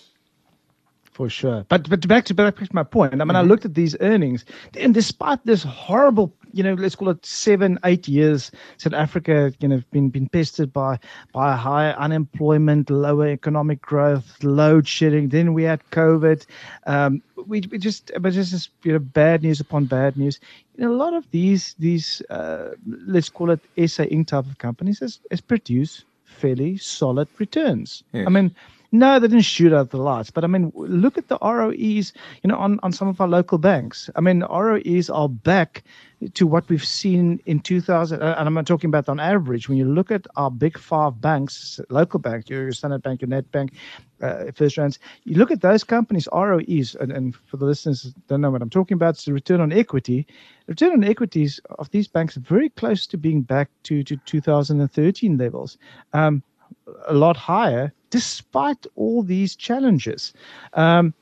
for 1.21 1.29
sure. 1.29 1.65
But 1.69 1.87
but 1.89 2.07
back 2.07 2.25
to 2.25 2.33
back 2.33 2.55
to 2.55 2.67
my 2.73 2.83
point. 2.83 3.13
I 3.13 3.17
mean, 3.17 3.27
mm-hmm. 3.27 3.37
I 3.37 3.41
looked 3.41 3.65
at 3.65 3.75
these 3.75 3.95
earnings, 3.99 4.43
and 4.75 4.93
despite 4.93 5.45
this 5.45 5.61
horrible, 5.63 6.33
you 6.53 6.63
know, 6.63 6.73
let's 6.73 6.95
call 6.95 7.09
it 7.09 7.25
seven, 7.25 7.79
eight 7.85 8.07
years, 8.07 8.51
South 8.77 8.93
Africa, 8.93 9.53
you 9.59 9.67
know, 9.67 9.81
been 9.91 10.09
been 10.09 10.27
pestered 10.29 10.71
by 10.73 10.99
by 11.33 11.55
higher 11.55 11.93
unemployment, 11.93 12.89
lower 12.89 13.27
economic 13.27 13.81
growth, 13.81 14.43
load 14.43 14.87
shedding. 14.87 15.29
Then 15.29 15.53
we 15.53 15.63
had 15.63 15.81
COVID. 15.91 16.45
Um, 16.85 17.21
we, 17.47 17.61
we 17.71 17.77
just 17.77 18.11
but 18.19 18.33
just 18.33 18.53
is 18.53 18.69
you 18.83 18.93
know 18.93 18.99
bad 18.99 19.43
news 19.43 19.59
upon 19.59 19.85
bad 19.85 20.17
news. 20.17 20.39
You 20.75 20.85
know, 20.85 20.91
a 20.91 20.95
lot 20.95 21.13
of 21.13 21.29
these 21.31 21.75
these 21.79 22.21
uh, 22.29 22.71
let's 22.85 23.29
call 23.29 23.51
it 23.51 23.59
SA 23.87 24.03
Inc 24.03 24.27
type 24.27 24.45
of 24.45 24.57
companies 24.57 24.99
has, 24.99 25.19
has 25.29 25.41
produced 25.41 26.05
fairly 26.25 26.77
solid 26.77 27.27
returns. 27.39 28.03
I 28.25 28.29
mean 28.29 28.55
no, 28.91 29.19
they 29.19 29.27
didn't 29.27 29.45
shoot 29.45 29.71
out 29.71 29.91
the 29.91 29.97
lights. 29.97 30.31
But 30.31 30.43
I 30.43 30.47
mean, 30.47 30.71
look 30.75 31.17
at 31.17 31.29
the 31.29 31.37
ROEs, 31.41 32.11
you 32.43 32.47
know, 32.47 32.57
on, 32.57 32.77
on 32.83 32.91
some 32.91 33.07
of 33.07 33.21
our 33.21 33.27
local 33.27 33.57
banks. 33.57 34.09
I 34.17 34.21
mean, 34.21 34.41
ROEs 34.41 35.09
are 35.09 35.29
back 35.29 35.83
to 36.33 36.45
what 36.45 36.67
we've 36.67 36.85
seen 36.85 37.39
in 37.45 37.61
2000. 37.61 38.21
And 38.21 38.57
I'm 38.57 38.65
talking 38.65 38.89
about 38.89 39.07
on 39.07 39.19
average. 39.19 39.69
When 39.69 39.77
you 39.77 39.85
look 39.85 40.11
at 40.11 40.27
our 40.35 40.51
big 40.51 40.77
five 40.77 41.21
banks, 41.21 41.79
local 41.89 42.19
bank, 42.19 42.49
your 42.49 42.73
Standard 42.73 43.01
Bank, 43.01 43.21
your 43.21 43.29
Nedbank, 43.29 43.71
uh, 44.21 44.51
FirstRand, 44.51 44.97
you 45.23 45.35
look 45.35 45.51
at 45.51 45.61
those 45.61 45.85
companies' 45.85 46.27
ROEs, 46.33 46.95
and, 46.95 47.13
and 47.13 47.33
for 47.35 47.55
the 47.55 47.65
listeners 47.65 48.13
don't 48.27 48.41
know 48.41 48.51
what 48.51 48.61
I'm 48.61 48.69
talking 48.69 48.95
about, 48.95 49.15
it's 49.15 49.25
the 49.25 49.33
return 49.33 49.61
on 49.61 49.71
equity. 49.71 50.27
The 50.65 50.73
return 50.73 50.91
on 50.91 51.03
equities 51.05 51.61
of 51.79 51.89
these 51.91 52.09
banks 52.09 52.35
are 52.35 52.41
very 52.41 52.69
close 52.69 53.07
to 53.07 53.17
being 53.17 53.41
back 53.41 53.69
to, 53.83 54.03
to 54.03 54.17
2013 54.17 55.37
levels. 55.37 55.77
Um, 56.11 56.43
a 57.07 57.13
lot 57.13 57.37
higher 57.37 57.93
despite 58.11 58.85
all 58.95 59.23
these 59.23 59.55
challenges. 59.55 60.33
Um, 60.73 61.13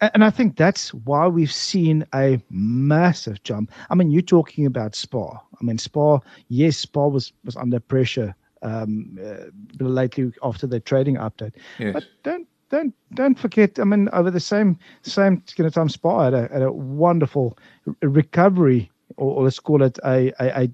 and 0.00 0.24
I 0.24 0.30
think 0.30 0.56
that's 0.56 0.94
why 0.94 1.26
we've 1.26 1.52
seen 1.52 2.06
a 2.14 2.40
massive 2.50 3.42
jump. 3.42 3.72
I 3.90 3.94
mean, 3.94 4.10
you're 4.10 4.22
talking 4.22 4.64
about 4.64 4.94
Spar. 4.94 5.42
I 5.60 5.64
mean, 5.64 5.76
Spar, 5.78 6.22
yes, 6.48 6.76
Spar 6.76 7.10
was, 7.10 7.32
was 7.44 7.56
under 7.56 7.80
pressure 7.80 8.34
um, 8.62 9.18
uh, 9.22 9.84
lately 9.84 10.32
after 10.42 10.66
the 10.66 10.80
trading 10.80 11.16
update. 11.16 11.52
Yes. 11.78 11.94
But 11.94 12.04
don't 12.22 12.46
don't 12.70 12.94
don't 13.14 13.38
forget. 13.38 13.78
I 13.78 13.84
mean, 13.84 14.08
over 14.12 14.30
the 14.30 14.40
same 14.40 14.78
same 15.02 15.42
you 15.56 15.64
know, 15.64 15.70
time, 15.70 15.88
Spar 15.88 16.24
had 16.24 16.34
a, 16.34 16.48
had 16.52 16.62
a 16.62 16.72
wonderful 16.72 17.58
recovery, 18.02 18.90
or, 19.16 19.36
or, 19.36 19.44
let's 19.44 19.58
call 19.58 19.82
it 19.82 19.98
a, 20.04 20.32
a, 20.40 20.64
a, 20.64 20.70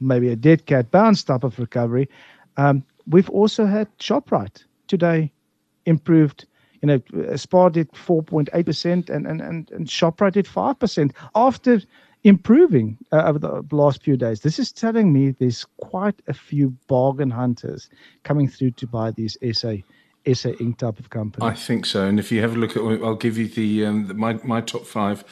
maybe 0.00 0.28
a 0.28 0.36
dead 0.36 0.66
cat 0.66 0.90
bounce 0.90 1.22
type 1.22 1.44
of 1.44 1.58
recovery. 1.58 2.08
Um, 2.56 2.82
we've 3.06 3.30
also 3.30 3.64
had 3.64 3.86
Shoprite 3.98 4.64
today 4.86 5.32
improved. 5.84 6.46
You 6.82 6.88
know, 6.88 7.36
Spar 7.36 7.70
did 7.70 7.90
4.8% 7.92 9.08
and, 9.08 9.26
and, 9.26 9.40
and, 9.40 9.70
and 9.70 9.86
ShopRite 9.86 10.32
did 10.32 10.46
5% 10.46 11.12
after 11.34 11.80
improving 12.24 12.98
uh, 13.12 13.22
over 13.24 13.38
the 13.38 13.64
last 13.70 14.02
few 14.02 14.16
days. 14.16 14.40
This 14.40 14.58
is 14.58 14.72
telling 14.72 15.12
me 15.12 15.30
there's 15.30 15.64
quite 15.78 16.20
a 16.26 16.34
few 16.34 16.76
bargain 16.88 17.30
hunters 17.30 17.88
coming 18.24 18.48
through 18.48 18.72
to 18.72 18.86
buy 18.86 19.12
these 19.12 19.36
SA 19.52 19.76
SA 20.34 20.50
Inc. 20.58 20.78
type 20.78 20.98
of 20.98 21.10
companies. 21.10 21.48
I 21.48 21.54
think 21.54 21.86
so. 21.86 22.04
And 22.04 22.18
if 22.18 22.32
you 22.32 22.40
have 22.40 22.56
a 22.56 22.58
look 22.58 22.76
at, 22.76 22.82
I'll 22.82 23.14
give 23.14 23.38
you 23.38 23.46
the, 23.46 23.86
um, 23.86 24.08
the 24.08 24.14
my 24.14 24.34
my 24.42 24.60
top 24.60 24.84
five 24.84 25.22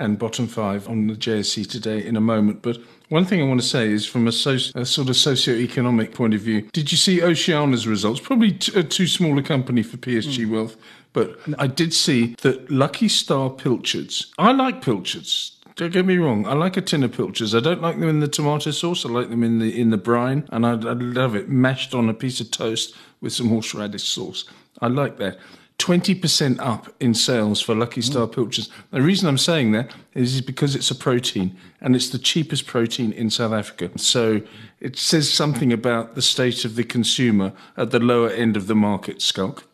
and 0.00 0.18
bottom 0.18 0.48
five 0.48 0.88
on 0.88 1.06
the 1.06 1.14
JSE 1.14 1.70
today 1.70 2.04
in 2.04 2.16
a 2.16 2.20
moment. 2.20 2.62
But 2.62 2.78
one 3.10 3.24
thing 3.24 3.40
I 3.40 3.44
want 3.44 3.60
to 3.60 3.66
say 3.66 3.88
is 3.88 4.06
from 4.06 4.26
a, 4.26 4.30
soci- 4.30 4.74
a 4.74 4.86
sort 4.86 5.08
of 5.08 5.16
socio-economic 5.16 6.14
point 6.14 6.34
of 6.34 6.40
view, 6.40 6.62
did 6.72 6.90
you 6.90 6.98
see 6.98 7.20
Oceana's 7.20 7.86
results? 7.86 8.20
Probably 8.20 8.52
t- 8.52 8.78
a 8.78 8.82
too 8.82 9.06
small 9.06 9.38
a 9.38 9.42
company 9.42 9.82
for 9.82 9.96
PSG 9.98 10.46
mm. 10.46 10.50
Wealth, 10.50 10.76
but 11.12 11.38
I 11.58 11.66
did 11.66 11.92
see 11.92 12.34
that 12.42 12.70
Lucky 12.70 13.08
Star 13.08 13.50
Pilchards. 13.50 14.32
I 14.38 14.52
like 14.52 14.82
Pilchards. 14.82 15.56
Don't 15.76 15.92
get 15.92 16.04
me 16.04 16.18
wrong. 16.18 16.46
I 16.46 16.52
like 16.52 16.76
a 16.76 16.82
tin 16.82 17.02
of 17.04 17.12
pilchards. 17.12 17.54
I 17.54 17.60
don't 17.60 17.80
like 17.80 17.98
them 17.98 18.08
in 18.08 18.20
the 18.20 18.28
tomato 18.28 18.70
sauce. 18.70 19.06
I 19.06 19.08
like 19.08 19.30
them 19.30 19.42
in 19.42 19.60
the 19.60 19.80
in 19.80 19.88
the 19.88 19.96
brine, 19.96 20.46
and 20.50 20.66
I, 20.66 20.72
I 20.72 20.92
love 20.92 21.34
it 21.34 21.48
mashed 21.48 21.94
on 21.94 22.08
a 22.10 22.12
piece 22.12 22.38
of 22.38 22.50
toast 22.50 22.94
with 23.22 23.32
some 23.32 23.48
horseradish 23.48 24.02
sauce. 24.02 24.44
I 24.82 24.88
like 24.88 25.16
that. 25.18 25.38
20% 25.80 26.60
up 26.60 26.94
in 27.00 27.14
sales 27.14 27.60
for 27.60 27.74
Lucky 27.74 28.02
Star 28.02 28.26
mm. 28.26 28.32
Pilchards. 28.32 28.68
The 28.90 29.00
reason 29.00 29.26
I'm 29.28 29.38
saying 29.38 29.72
that 29.72 29.90
is 30.14 30.42
because 30.42 30.76
it's 30.76 30.90
a 30.90 30.94
protein 30.94 31.56
and 31.80 31.96
it's 31.96 32.10
the 32.10 32.18
cheapest 32.18 32.66
protein 32.66 33.12
in 33.12 33.30
South 33.30 33.52
Africa. 33.52 33.90
So 33.96 34.42
it 34.80 34.98
says 34.98 35.32
something 35.32 35.72
about 35.72 36.14
the 36.14 36.22
state 36.22 36.66
of 36.66 36.76
the 36.76 36.84
consumer 36.84 37.52
at 37.78 37.92
the 37.92 37.98
lower 37.98 38.28
end 38.28 38.58
of 38.58 38.66
the 38.66 38.74
market, 38.74 39.22
Schalk. 39.22 39.64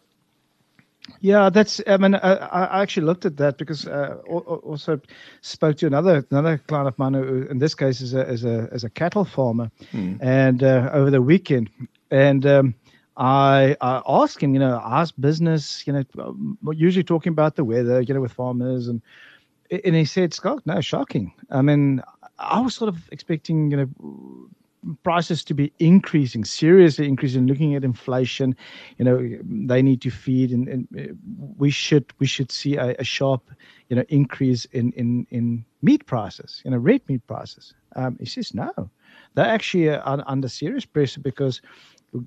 Yeah, 1.20 1.50
that's. 1.50 1.80
I 1.86 1.96
mean, 1.96 2.14
I, 2.14 2.34
I 2.34 2.82
actually 2.82 3.06
looked 3.06 3.24
at 3.24 3.36
that 3.38 3.58
because 3.58 3.86
uh, 3.86 4.16
also 4.26 5.00
spoke 5.40 5.76
to 5.78 5.86
another 5.86 6.24
another 6.30 6.58
client 6.58 6.88
of 6.88 6.98
mine 6.98 7.14
who, 7.14 7.46
in 7.50 7.58
this 7.58 7.74
case, 7.74 8.00
is 8.00 8.12
a 8.12 8.28
is 8.28 8.44
a 8.44 8.66
is 8.66 8.84
a 8.84 8.90
cattle 8.90 9.24
farmer, 9.24 9.70
mm. 9.92 10.18
and 10.20 10.62
uh, 10.62 10.90
over 10.92 11.10
the 11.10 11.22
weekend, 11.22 11.70
and 12.10 12.44
um, 12.44 12.74
I, 13.16 13.76
I 13.81 14.02
asked 14.07 14.42
him, 14.42 14.52
you 14.52 14.61
know, 14.61 14.81
ask 14.85 15.14
business, 15.18 15.87
you 15.87 15.92
know, 15.92 16.72
usually 16.72 17.05
talking 17.05 17.33
about 17.33 17.57
the 17.57 17.64
weather, 17.64 18.00
you 18.00 18.12
know, 18.12 18.20
with 18.20 18.33
farmers, 18.33 18.88
and 18.88 19.00
and 19.70 19.96
he 19.96 20.05
said, 20.05 20.33
Schalk, 20.33 20.64
no, 20.66 20.81
shocking. 20.81 21.33
I 21.50 21.61
mean, 21.62 22.02
I 22.38 22.61
was 22.61 22.74
sort 22.74 22.88
of 22.88 23.09
expecting, 23.11 23.70
you 23.70 23.76
know, 23.76 24.48
prices 25.02 25.42
to 25.44 25.55
be 25.55 25.72
increasing, 25.79 26.44
seriously 26.44 27.09
increasing. 27.09 27.46
Looking 27.46 27.74
at 27.74 27.85
inflation, 27.85 28.55
you 28.98 29.05
know, 29.05 29.29
they 29.42 29.83
need 29.83 30.02
to 30.02 30.11
feed, 30.11 30.52
and, 30.52 30.68
and 30.68 30.88
uh, 30.96 31.12
we 31.57 31.70
should 31.70 32.12
we 32.18 32.26
should 32.26 32.52
see 32.52 32.76
a, 32.76 32.94
a, 32.98 33.05
sharp, 33.05 33.50
you 33.88 33.96
know, 33.96 34.05
increase 34.09 34.64
in 34.66 34.92
in 34.92 35.26
in 35.31 35.64
meat 35.83 36.07
prices, 36.07 36.62
you 36.64 36.70
know, 36.70 36.79
red 36.79 37.00
meat 37.09 37.26
prices. 37.26 37.74
Um, 37.96 38.16
he 38.20 38.26
says 38.26 38.55
no, 38.55 38.70
they're 39.35 39.46
actually 39.46 39.90
uh, 39.90 40.22
under 40.26 40.48
serious 40.48 40.85
pressure 40.85 41.20
because, 41.20 41.61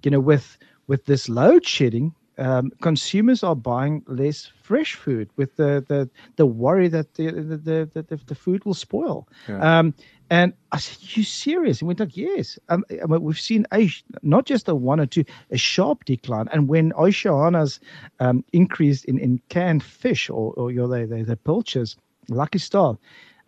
you 0.03 0.11
know, 0.11 0.19
with 0.19 0.57
with 0.89 1.05
this 1.05 1.29
load 1.29 1.65
shedding, 1.65 2.13
um, 2.39 2.71
consumers 2.81 3.43
are 3.43 3.55
buying 3.55 4.03
less 4.07 4.51
fresh 4.63 4.95
food 4.95 5.29
with 5.35 5.55
the 5.55 5.85
the, 5.87 6.09
the 6.37 6.45
worry 6.45 6.87
that 6.87 7.13
the 7.13 7.31
the, 7.31 7.89
the, 7.93 8.19
the, 8.25 8.35
food 8.35 8.65
will 8.65 8.73
spoil. 8.73 9.27
Yeah. 9.47 9.79
Um, 9.79 9.93
and 10.29 10.53
I 10.71 10.79
said, 10.79 11.15
"You 11.15 11.23
serious?" 11.23 11.81
And 11.81 11.87
we're 11.87 11.95
like, 11.99 12.17
"Yes." 12.17 12.57
Um, 12.69 12.85
I 12.91 13.05
mean, 13.05 13.21
we've 13.21 13.39
seen 13.39 13.65
a 13.73 13.89
not 14.23 14.45
just 14.45 14.67
a 14.67 14.73
one 14.73 14.99
or 14.99 15.05
two, 15.05 15.25
a 15.51 15.57
sharp 15.57 16.05
decline. 16.05 16.47
And 16.51 16.67
when 16.67 16.91
Oceana's 16.93 17.79
um, 18.19 18.43
increased 18.53 19.05
in, 19.05 19.19
in 19.19 19.41
canned 19.49 19.83
fish 19.83 20.29
or 20.29 20.53
or 20.53 20.71
you 20.71 20.77
know, 20.79 20.87
they 20.87 21.05
they 21.05 21.21
the 21.23 21.35
pilchards, 21.35 21.97
Lucky 22.29 22.59
Star, 22.59 22.97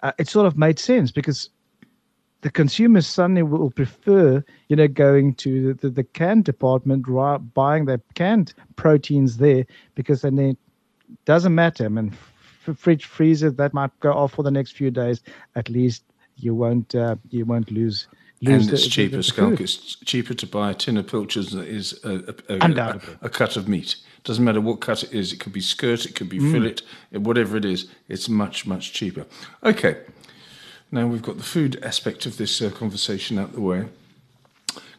uh, 0.03 0.11
it 0.19 0.27
sort 0.27 0.45
of 0.47 0.57
made 0.57 0.79
sense 0.79 1.11
because 1.11 1.49
the 2.41 2.49
consumers 2.49 3.07
suddenly 3.07 3.43
will 3.43 3.71
prefer, 3.71 4.43
you 4.67 4.75
know, 4.75 4.87
going 4.87 5.35
to 5.35 5.73
the, 5.73 5.87
the, 5.87 5.89
the 5.89 6.03
canned 6.03 6.45
department, 6.45 7.05
buying 7.53 7.85
their 7.85 8.01
canned 8.15 8.53
proteins 8.75 9.37
there 9.37 9.65
because 9.95 10.21
then 10.21 10.39
it 10.39 10.57
doesn't 11.25 11.53
matter. 11.53 11.85
I 11.85 11.89
mean, 11.89 12.13
f- 12.67 12.77
fridge 12.77 13.05
freezer 13.05 13.51
that 13.51 13.73
might 13.73 13.97
go 13.99 14.11
off 14.11 14.33
for 14.33 14.43
the 14.43 14.51
next 14.51 14.71
few 14.71 14.89
days. 14.89 15.21
At 15.55 15.69
least 15.69 16.03
you 16.35 16.55
won't 16.55 16.95
uh, 16.95 17.15
you 17.29 17.45
won't 17.45 17.71
lose. 17.71 18.07
lose 18.41 18.65
and 18.65 18.73
it's 18.73 18.83
the, 18.85 18.89
cheaper, 18.89 19.17
the, 19.17 19.55
the 19.55 19.63
It's 19.63 19.95
cheaper 19.97 20.33
to 20.33 20.47
buy 20.47 20.71
a 20.71 20.73
tin 20.73 20.97
of 20.97 21.07
pilchards 21.07 21.51
than 21.51 21.61
it 21.61 21.69
is 21.69 21.99
a, 22.03 22.33
a, 22.49 22.55
a, 22.55 23.01
a, 23.21 23.29
cut 23.29 23.55
of 23.55 23.67
meat. 23.67 23.97
Doesn't 24.23 24.43
matter 24.43 24.61
what 24.61 24.81
cut 24.81 25.03
it 25.03 25.13
is. 25.13 25.31
It 25.31 25.39
could 25.39 25.53
be 25.53 25.61
skirt, 25.61 26.05
it 26.05 26.15
could 26.15 26.29
be 26.29 26.39
mm. 26.39 26.51
fillet, 26.51 27.19
whatever 27.19 27.57
it 27.57 27.65
is. 27.65 27.89
It's 28.07 28.29
much 28.29 28.65
much 28.65 28.93
cheaper. 28.93 29.27
Okay. 29.63 29.97
Now 30.91 31.07
we've 31.07 31.21
got 31.21 31.37
the 31.37 31.43
food 31.43 31.81
aspect 31.83 32.25
of 32.25 32.35
this 32.35 32.61
uh, 32.61 32.69
conversation 32.69 33.39
out 33.39 33.53
the 33.53 33.61
way, 33.61 33.85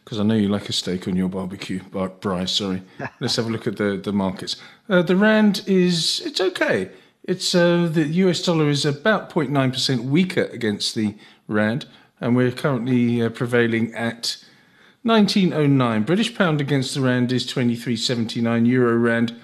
because 0.03 0.19
I 0.19 0.23
know 0.23 0.33
you 0.33 0.47
like 0.47 0.67
a 0.67 0.73
steak 0.73 1.07
on 1.07 1.15
your 1.15 1.29
barbecue, 1.29 1.83
bar- 1.83 2.09
braai. 2.09 2.49
Sorry. 2.49 2.81
Let's 3.19 3.35
have 3.35 3.47
a 3.47 3.51
look 3.51 3.67
at 3.67 3.77
the 3.77 3.97
the 3.97 4.11
markets. 4.11 4.55
Uh, 4.89 5.03
the 5.03 5.15
rand 5.15 5.63
is 5.67 6.21
it's 6.25 6.41
okay. 6.41 6.89
It's 7.23 7.53
uh, 7.53 7.87
the 7.91 8.05
US 8.05 8.41
dollar 8.41 8.69
is 8.69 8.85
about 8.85 9.29
0.9 9.29 9.71
percent 9.71 10.03
weaker 10.05 10.45
against 10.45 10.95
the 10.95 11.15
rand, 11.47 11.85
and 12.19 12.35
we're 12.35 12.51
currently 12.51 13.21
uh, 13.21 13.29
prevailing 13.29 13.93
at 13.93 14.37
1909. 15.03 16.03
British 16.03 16.33
pound 16.35 16.59
against 16.59 16.95
the 16.95 17.01
rand 17.01 17.31
is 17.31 17.45
23.79. 17.45 18.65
Euro 18.67 18.95
rand 18.95 19.35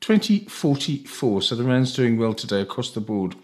20.44. 0.00 1.42
So 1.42 1.54
the 1.54 1.64
rand's 1.64 1.94
doing 1.94 2.18
well 2.18 2.34
today 2.34 2.60
across 2.60 2.90
the 2.90 3.00
board. 3.00 3.36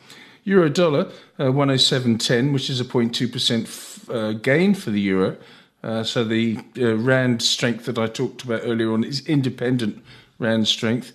Euro 0.44 0.68
dollar, 0.68 1.10
uh, 1.38 1.44
107.10, 1.44 2.52
which 2.52 2.68
is 2.68 2.80
a 2.80 2.84
0.2% 2.84 3.62
f- 3.64 4.10
uh, 4.10 4.32
gain 4.32 4.74
for 4.74 4.90
the 4.90 5.00
euro. 5.00 5.36
Uh, 5.82 6.02
so 6.02 6.24
the 6.24 6.58
uh, 6.78 6.96
rand 6.96 7.42
strength 7.42 7.86
that 7.86 7.98
I 7.98 8.06
talked 8.06 8.42
about 8.42 8.62
earlier 8.64 8.92
on 8.92 9.04
is 9.04 9.26
independent 9.26 10.02
rand 10.38 10.68
strength. 10.68 11.12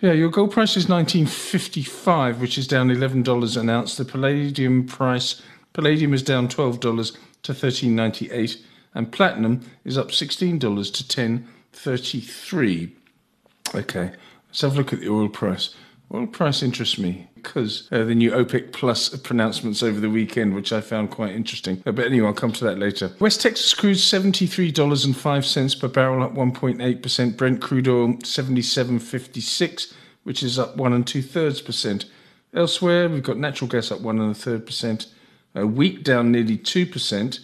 Yeah, 0.00 0.12
your 0.12 0.30
gold 0.30 0.52
price 0.52 0.76
is 0.76 0.88
1955, 0.88 2.40
which 2.40 2.56
is 2.56 2.68
down 2.68 2.88
$11 2.88 3.56
an 3.56 3.68
ounce. 3.68 3.96
The 3.96 4.04
palladium 4.04 4.86
price, 4.86 5.42
palladium 5.72 6.14
is 6.14 6.22
down 6.22 6.48
$12 6.48 7.16
to 7.42 7.52
13.98, 7.52 8.60
and 8.94 9.10
platinum 9.10 9.62
is 9.84 9.98
up 9.98 10.08
$16 10.08 10.60
to 10.60 10.68
10.33. 11.04 12.90
Okay, 13.74 14.12
let's 14.48 14.60
have 14.60 14.74
a 14.74 14.76
look 14.76 14.92
at 14.92 15.00
the 15.00 15.08
oil 15.08 15.28
price. 15.28 15.74
Oil 16.12 16.26
price 16.26 16.62
interests 16.62 16.98
me 16.98 17.28
because 17.34 17.86
uh, 17.92 18.02
the 18.02 18.14
new 18.14 18.30
OPEC 18.30 18.72
Plus 18.72 19.14
pronouncements 19.22 19.82
over 19.82 20.00
the 20.00 20.08
weekend, 20.08 20.54
which 20.54 20.72
I 20.72 20.80
found 20.80 21.10
quite 21.10 21.34
interesting. 21.34 21.82
Uh, 21.84 21.92
but 21.92 22.06
anyway, 22.06 22.26
I'll 22.28 22.32
come 22.32 22.52
to 22.52 22.64
that 22.64 22.78
later. 22.78 23.12
West 23.18 23.42
Texas 23.42 23.74
crude 23.74 23.98
$73.05 23.98 25.80
per 25.80 25.88
barrel, 25.88 26.22
up 26.22 26.34
1.8%. 26.34 27.36
Brent 27.36 27.60
crude 27.60 27.88
oil 27.88 28.14
77.56, 28.14 29.92
which 30.24 30.42
is 30.42 30.58
up 30.58 30.76
one 30.76 30.94
and 30.94 31.06
two 31.06 31.22
thirds 31.22 31.60
percent. 31.60 32.06
Elsewhere, 32.54 33.08
we've 33.10 33.22
got 33.22 33.36
natural 33.36 33.68
gas 33.68 33.92
up 33.92 34.00
one 34.00 34.18
and 34.18 34.30
a 34.30 34.34
third 34.34 34.64
percent. 34.64 35.08
Uh, 35.54 35.66
wheat 35.66 36.04
down 36.04 36.32
nearly 36.32 36.56
two 36.56 36.86
percent, 36.86 37.40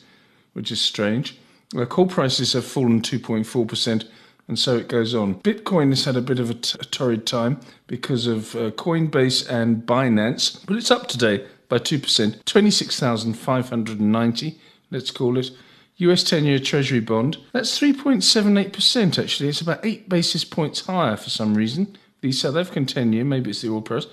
which 0.55 0.73
is 0.73 0.81
strange. 0.81 1.39
Uh, 1.77 1.85
coal 1.85 2.07
prices 2.07 2.55
have 2.55 2.65
fallen 2.65 3.03
2.4 3.03 3.69
percent 3.69 4.05
and 4.49 4.59
so 4.59 4.77
it 4.77 4.89
goes 4.89 5.15
on. 5.15 5.37
Bitcoin 5.37 5.89
has 5.91 6.05
had 6.05 6.17
a 6.17 6.21
bit 6.21 6.39
of 6.39 6.51
a, 6.51 6.55
t- 6.55 6.79
a 6.81 6.85
torrid 6.85 7.27
time 7.27 7.59
because 7.87 8.27
of 8.27 8.55
uh, 8.55 8.71
Coinbase 8.73 9.49
and 9.49 9.87
Binance, 9.87 10.65
but 10.67 10.77
it's 10.77 10.91
up 10.91 11.09
today 11.09 11.47
by 11.69 11.79
2%, 11.79 12.45
26,590, 12.45 14.61
let's 14.91 15.11
call 15.11 15.39
it. 15.39 15.51
US 15.99 16.25
10 16.25 16.45
year 16.45 16.59
Treasury 16.59 17.01
bond, 17.01 17.39
that's 17.53 17.79
3.78% 17.79 19.19
actually. 19.19 19.49
It's 19.49 19.61
about 19.61 19.85
8 19.85 20.09
basis 20.09 20.45
points 20.45 20.87
higher 20.87 21.17
for 21.17 21.31
some 21.31 21.55
reason. 21.55 21.97
The 22.21 22.33
South 22.33 22.57
African 22.57 22.85
10 22.85 23.13
year, 23.13 23.25
maybe 23.25 23.51
it's 23.51 23.63
the 23.63 23.71
oil 23.71 23.81
price, 23.81 24.07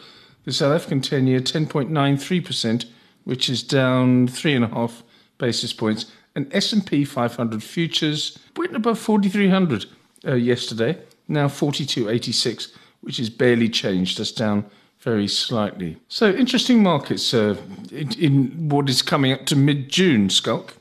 the 0.46 0.54
South 0.54 0.74
African 0.74 1.02
10 1.02 1.28
year 1.28 1.39
10.93%, 1.39 2.86
which 3.24 3.50
is 3.50 3.63
down 3.63 4.28
3.5 4.28 5.02
basis 5.38 5.74
points. 5.74 6.06
And 6.36 6.54
S&P 6.54 7.04
500 7.04 7.63
futures 7.63 8.38
went 8.56 8.76
above 8.76 9.00
4,300 9.00 9.86
uh, 10.26 10.36
yesterday, 10.36 10.98
now 11.28 11.48
42.86, 11.48 12.74
which 13.02 13.20
is 13.20 13.30
barely 13.30 13.70
changed. 13.70 14.20
That's 14.20 14.32
down 14.32 14.66
very 15.00 15.28
slightly. 15.28 15.98
So 16.08 16.32
interesting 16.32 16.84
markets 16.84 17.34
uh, 17.34 17.56
in, 17.92 18.12
in, 18.20 18.70
what 18.70 18.90
is 18.90 19.02
coming 19.02 19.32
up 19.32 19.46
to 19.48 19.56
mid-June, 19.56 20.30
Schalk. 20.30 20.76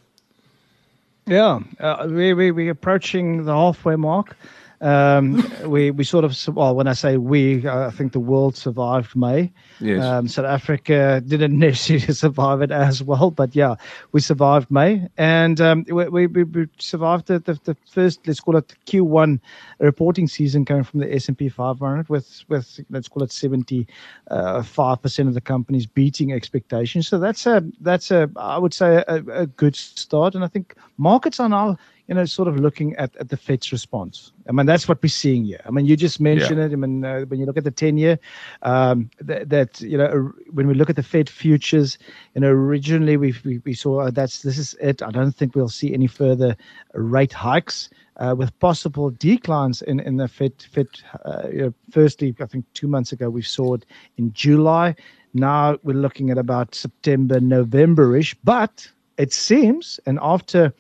Yeah, 1.27 1.61
uh, 1.79 2.07
we, 2.11 2.35
we, 2.35 2.51
we're 2.51 2.71
approaching 2.73 3.45
the 3.45 3.55
halfway 3.55 3.97
mark. 3.97 4.37
Um, 4.81 5.45
we 5.67 5.91
we 5.91 6.05
sort 6.05 6.25
of 6.25 6.35
well, 6.49 6.75
when 6.75 6.89
I 6.89 6.95
say 6.95 7.19
we, 7.19 7.69
I 7.69 7.91
think 7.91 8.13
the 8.13 8.21
world 8.21 8.57
survived 8.57 9.15
May. 9.15 9.53
Yes. 9.79 10.03
Um, 10.03 10.27
South 10.27 10.47
Africa 10.47 11.23
didn't 11.27 11.59
necessarily 11.59 12.15
survive 12.15 12.63
it 12.63 12.71
as 12.71 13.03
well, 13.03 13.31
but 13.31 13.55
yeah, 13.55 13.75
we 14.13 14.21
survived 14.21 14.71
May, 14.71 15.07
and 15.19 15.61
um, 15.61 15.85
we, 15.87 16.27
we, 16.27 16.27
we 16.45 16.67
survived 16.79 17.27
the, 17.27 17.41
the, 17.41 17.61
the 17.65 17.77
first 17.91 18.27
let's 18.27 18.41
call 18.41 18.57
it 18.57 18.75
Q1 18.87 19.39
reporting 19.81 20.27
season 20.27 20.65
coming 20.65 20.85
from 20.85 21.01
the 21.01 21.15
S 21.15 21.29
and 21.29 21.37
P 21.37 21.51
500 21.51 22.09
with 22.09 22.45
with 22.49 22.81
let's 22.89 23.09
call 23.09 23.23
it 23.23 23.33
75 23.33 23.87
uh, 24.31 24.97
percent 24.97 25.29
of 25.29 25.35
the 25.35 25.43
companies 25.43 25.85
beating 25.85 26.33
expectations. 26.33 27.07
So 27.07 27.19
that's 27.19 27.45
a 27.47 27.63
that's 27.81 28.11
a 28.11 28.31
I 28.37 28.57
would 28.57 28.73
say 28.73 29.05
a, 29.07 29.17
a 29.31 29.47
good 29.47 29.77
start, 29.77 30.35
and 30.35 30.43
I 30.43 30.49
think 30.49 30.75
markets 30.97 31.39
are 31.39 31.51
now 31.51 31.77
you 32.11 32.17
know, 32.17 32.25
sort 32.25 32.49
of 32.49 32.57
looking 32.57 32.97
at, 32.97 33.15
at 33.19 33.29
the 33.29 33.37
Fed's 33.37 33.71
response. 33.71 34.33
I 34.49 34.53
mean, 34.53 34.67
that's 34.67 34.89
what 34.89 35.01
we're 35.01 35.09
seeing 35.09 35.45
here. 35.45 35.61
I 35.65 35.71
mean, 35.71 35.87
you 35.87 35.97
just 35.97 36.21
mentioned 36.21 36.59
yeah. 36.59 36.67
it. 36.67 36.73
I 36.73 36.75
mean, 36.75 37.05
uh, 37.05 37.21
when 37.27 37.39
you 37.39 37.47
look 37.47 37.57
at 37.57 37.63
the 37.63 37.71
10 37.71 37.99
year, 37.99 38.19
um, 38.63 39.09
that, 39.21 39.49
that, 39.51 39.81
you 39.81 39.97
know, 39.97 40.33
when 40.51 40.67
we 40.67 40.75
look 40.75 40.91
at 40.91 40.97
the 40.97 41.05
Fed 41.05 41.31
futures, 41.31 41.99
you 42.35 42.41
know, 42.41 42.49
originally 42.49 43.17
we, 43.17 43.33
we, 43.45 43.59
we 43.65 43.75
saw 43.75 44.01
uh, 44.01 44.11
that's 44.11 44.43
this 44.43 44.59
is 44.59 44.75
it. 44.81 45.05
I 45.05 45.13
don't 45.13 45.31
think 45.31 45.55
we'll 45.55 45.69
see 45.69 45.95
any 45.95 46.09
further 46.09 46.57
rate 46.95 47.33
hikes. 47.33 47.89
Uh, 48.17 48.35
with 48.37 48.59
possible 48.59 49.09
declines 49.13 49.81
in, 49.81 49.99
in 50.01 50.19
the 50.19 50.29
Fed. 50.29 50.53
Fed 50.71 50.89
uh, 51.25 51.49
you 51.51 51.59
know, 51.63 51.75
firstly, 51.91 52.37
I 52.39 52.45
think 52.45 52.67
two 52.75 52.87
months 52.87 53.13
ago 53.13 53.31
we 53.31 53.41
saw 53.41 53.73
it 53.73 53.87
in 54.19 54.31
July. 54.35 54.95
Now 55.33 55.79
we're 55.85 55.97
looking 55.97 56.29
at 56.29 56.37
about 56.37 56.75
September, 56.75 57.41
November-ish. 57.41 58.35
But 58.45 58.87
it 59.17 59.33
seems, 59.33 59.99
and 60.05 60.19
after 60.21 60.75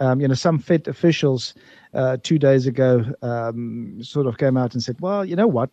um, 0.00 0.20
you 0.20 0.26
know, 0.26 0.34
some 0.34 0.58
Fed 0.58 0.88
officials 0.88 1.54
uh, 1.94 2.16
two 2.22 2.38
days 2.38 2.66
ago 2.66 3.04
um, 3.22 4.02
sort 4.02 4.26
of 4.26 4.38
came 4.38 4.56
out 4.56 4.74
and 4.74 4.82
said, 4.82 5.00
well, 5.00 5.24
you 5.24 5.36
know 5.36 5.46
what? 5.46 5.70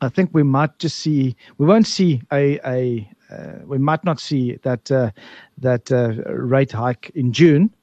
I 0.00 0.08
think 0.08 0.30
we 0.32 0.42
might 0.42 0.78
just 0.78 0.98
see, 0.98 1.34
we 1.56 1.66
won't 1.66 1.86
see 1.86 2.20
a, 2.32 2.60
a 2.68 3.10
uh, 3.30 3.64
we 3.66 3.78
might 3.78 4.04
not 4.04 4.20
see 4.20 4.58
that 4.62 4.90
uh, 4.90 5.10
that 5.58 5.90
uh, 5.92 6.14
rate 6.32 6.72
hike 6.72 7.10
in 7.14 7.32
June, 7.32 7.74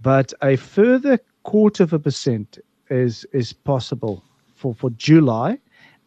but 0.00 0.32
a 0.42 0.56
further 0.56 1.18
quarter 1.42 1.82
of 1.82 1.92
a 1.92 1.98
percent 1.98 2.58
is 2.88 3.26
is 3.32 3.52
possible 3.52 4.24
for, 4.54 4.74
for 4.74 4.90
July, 4.90 5.58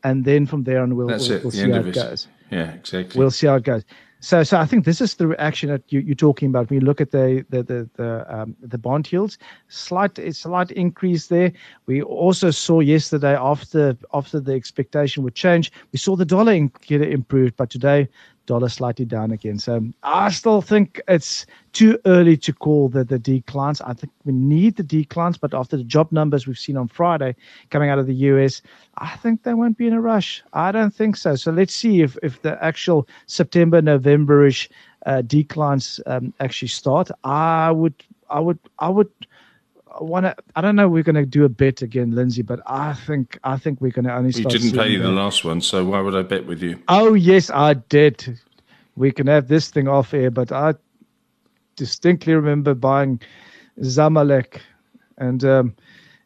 and 0.04 0.26
then 0.26 0.46
from 0.46 0.64
there 0.64 0.82
on 0.82 0.96
we'll, 0.96 1.08
That's 1.08 1.30
we'll, 1.30 1.42
we'll 1.42 1.52
see 1.52 1.70
how 1.70 1.82
it. 1.82 1.94
goes. 1.94 2.28
Yeah, 2.50 2.72
exactly. 2.72 3.20
We'll 3.20 3.32
see 3.32 3.48
how 3.48 3.56
it 3.56 3.64
goes. 3.64 3.84
So, 4.22 4.44
so 4.44 4.58
I 4.58 4.66
think 4.66 4.84
this 4.84 5.00
is 5.00 5.16
the 5.16 5.28
reaction 5.28 5.70
that 5.70 5.82
you, 5.88 6.02
you're 6.02 6.16
talking 6.16 6.50
about 6.50 6.70
when 6.70 6.82
you 6.82 6.86
look 6.86 7.00
at 7.00 7.12
the 7.12 7.46
the 7.50 7.64
the 7.64 7.90
the, 7.96 8.36
um, 8.36 8.56
the 8.62 8.78
bond 8.78 9.12
yields. 9.12 9.38
Slight, 9.70 10.20
slight 10.36 10.72
increase 10.72 11.28
there. 11.28 11.54
We 11.86 12.02
also 12.02 12.52
saw 12.52 12.82
yesterday 12.82 13.36
after 13.36 13.98
after 14.14 14.40
the 14.40 14.54
expectation 14.54 15.24
would 15.24 15.36
change, 15.36 15.72
we 15.94 16.00
saw 16.00 16.16
the 16.16 16.26
dollar 16.26 16.52
in, 16.52 16.72
get 16.82 17.02
improved, 17.02 17.56
but 17.56 17.70
today 17.70 18.10
dollar 18.50 18.68
slightly 18.68 19.06
down 19.06 19.32
again. 19.32 19.60
So 19.60 19.86
I 20.02 20.32
still 20.32 20.62
think 20.62 21.00
it's 21.08 21.46
too 21.74 22.00
early 22.06 22.36
to 22.38 22.52
call 22.52 22.90
the, 22.90 23.04
the 23.04 23.20
declines. 23.20 23.80
I 23.82 23.94
think 23.94 24.12
we 24.26 24.34
need 24.34 24.76
the 24.76 24.84
declines, 24.84 25.38
but 25.38 25.54
after 25.54 25.78
the 25.78 25.84
job 25.84 26.12
numbers 26.12 26.48
we've 26.48 26.58
seen 26.58 26.76
on 26.76 26.88
Friday 26.88 27.36
coming 27.70 27.92
out 27.92 28.00
of 28.00 28.08
the 28.08 28.16
US, 28.32 28.64
I 28.98 29.16
think 29.18 29.44
they 29.44 29.54
won't 29.54 29.78
be 29.78 29.86
in 29.86 29.94
a 29.94 30.02
rush. 30.02 30.44
I 30.54 30.72
don't 30.72 30.94
think 30.94 31.16
so. 31.16 31.36
So 31.36 31.52
let's 31.52 31.76
see 31.76 32.02
if, 32.02 32.18
if 32.24 32.42
the 32.42 32.62
actual 32.64 33.08
September, 33.28 33.84
Novemberish 33.84 34.68
uh, 35.06 35.22
declines 35.22 36.00
um, 36.08 36.34
actually 36.40 36.70
start. 36.70 37.12
I 37.24 37.70
would, 37.70 38.04
I 38.32 38.40
would, 38.40 38.60
I 38.80 38.90
would 38.90 39.12
want 40.00 40.26
to. 40.26 40.36
I 40.56 40.62
don't 40.62 40.76
know. 40.76 40.88
We're 40.88 41.04
going 41.04 41.16
to 41.16 41.26
do 41.26 41.46
a 41.46 41.50
bet 41.50 41.82
again, 41.82 42.12
Lindsay, 42.12 42.42
but 42.42 42.60
I 42.66 42.94
think 42.94 43.40
I 43.44 43.58
think 43.58 43.82
we're 43.82 43.92
going 43.92 44.06
to 44.06 44.14
only 44.16 44.32
you 44.32 44.46
didn't 44.46 44.72
the 44.72 44.98
the- 44.98 45.10
last 45.10 45.44
one, 45.44 45.62
so 45.62 45.84
why 45.86 46.02
would 46.02 46.16
I 46.16 46.22
bet 46.22 46.46
with 46.46 46.62
you? 46.62 46.82
Oh 46.88 47.14
yes, 47.14 47.50
I 47.50 47.74
did. 47.74 48.40
We 48.96 49.12
can 49.12 49.28
have 49.28 49.48
this 49.48 49.70
thing 49.70 49.88
off 49.88 50.14
air, 50.14 50.30
but 50.32 50.52
I 50.52 50.74
distinctly 51.76 52.34
remember 52.34 52.74
buying 52.74 53.22
Zamalek, 53.80 54.60
and 55.18 55.44
um, 55.44 55.76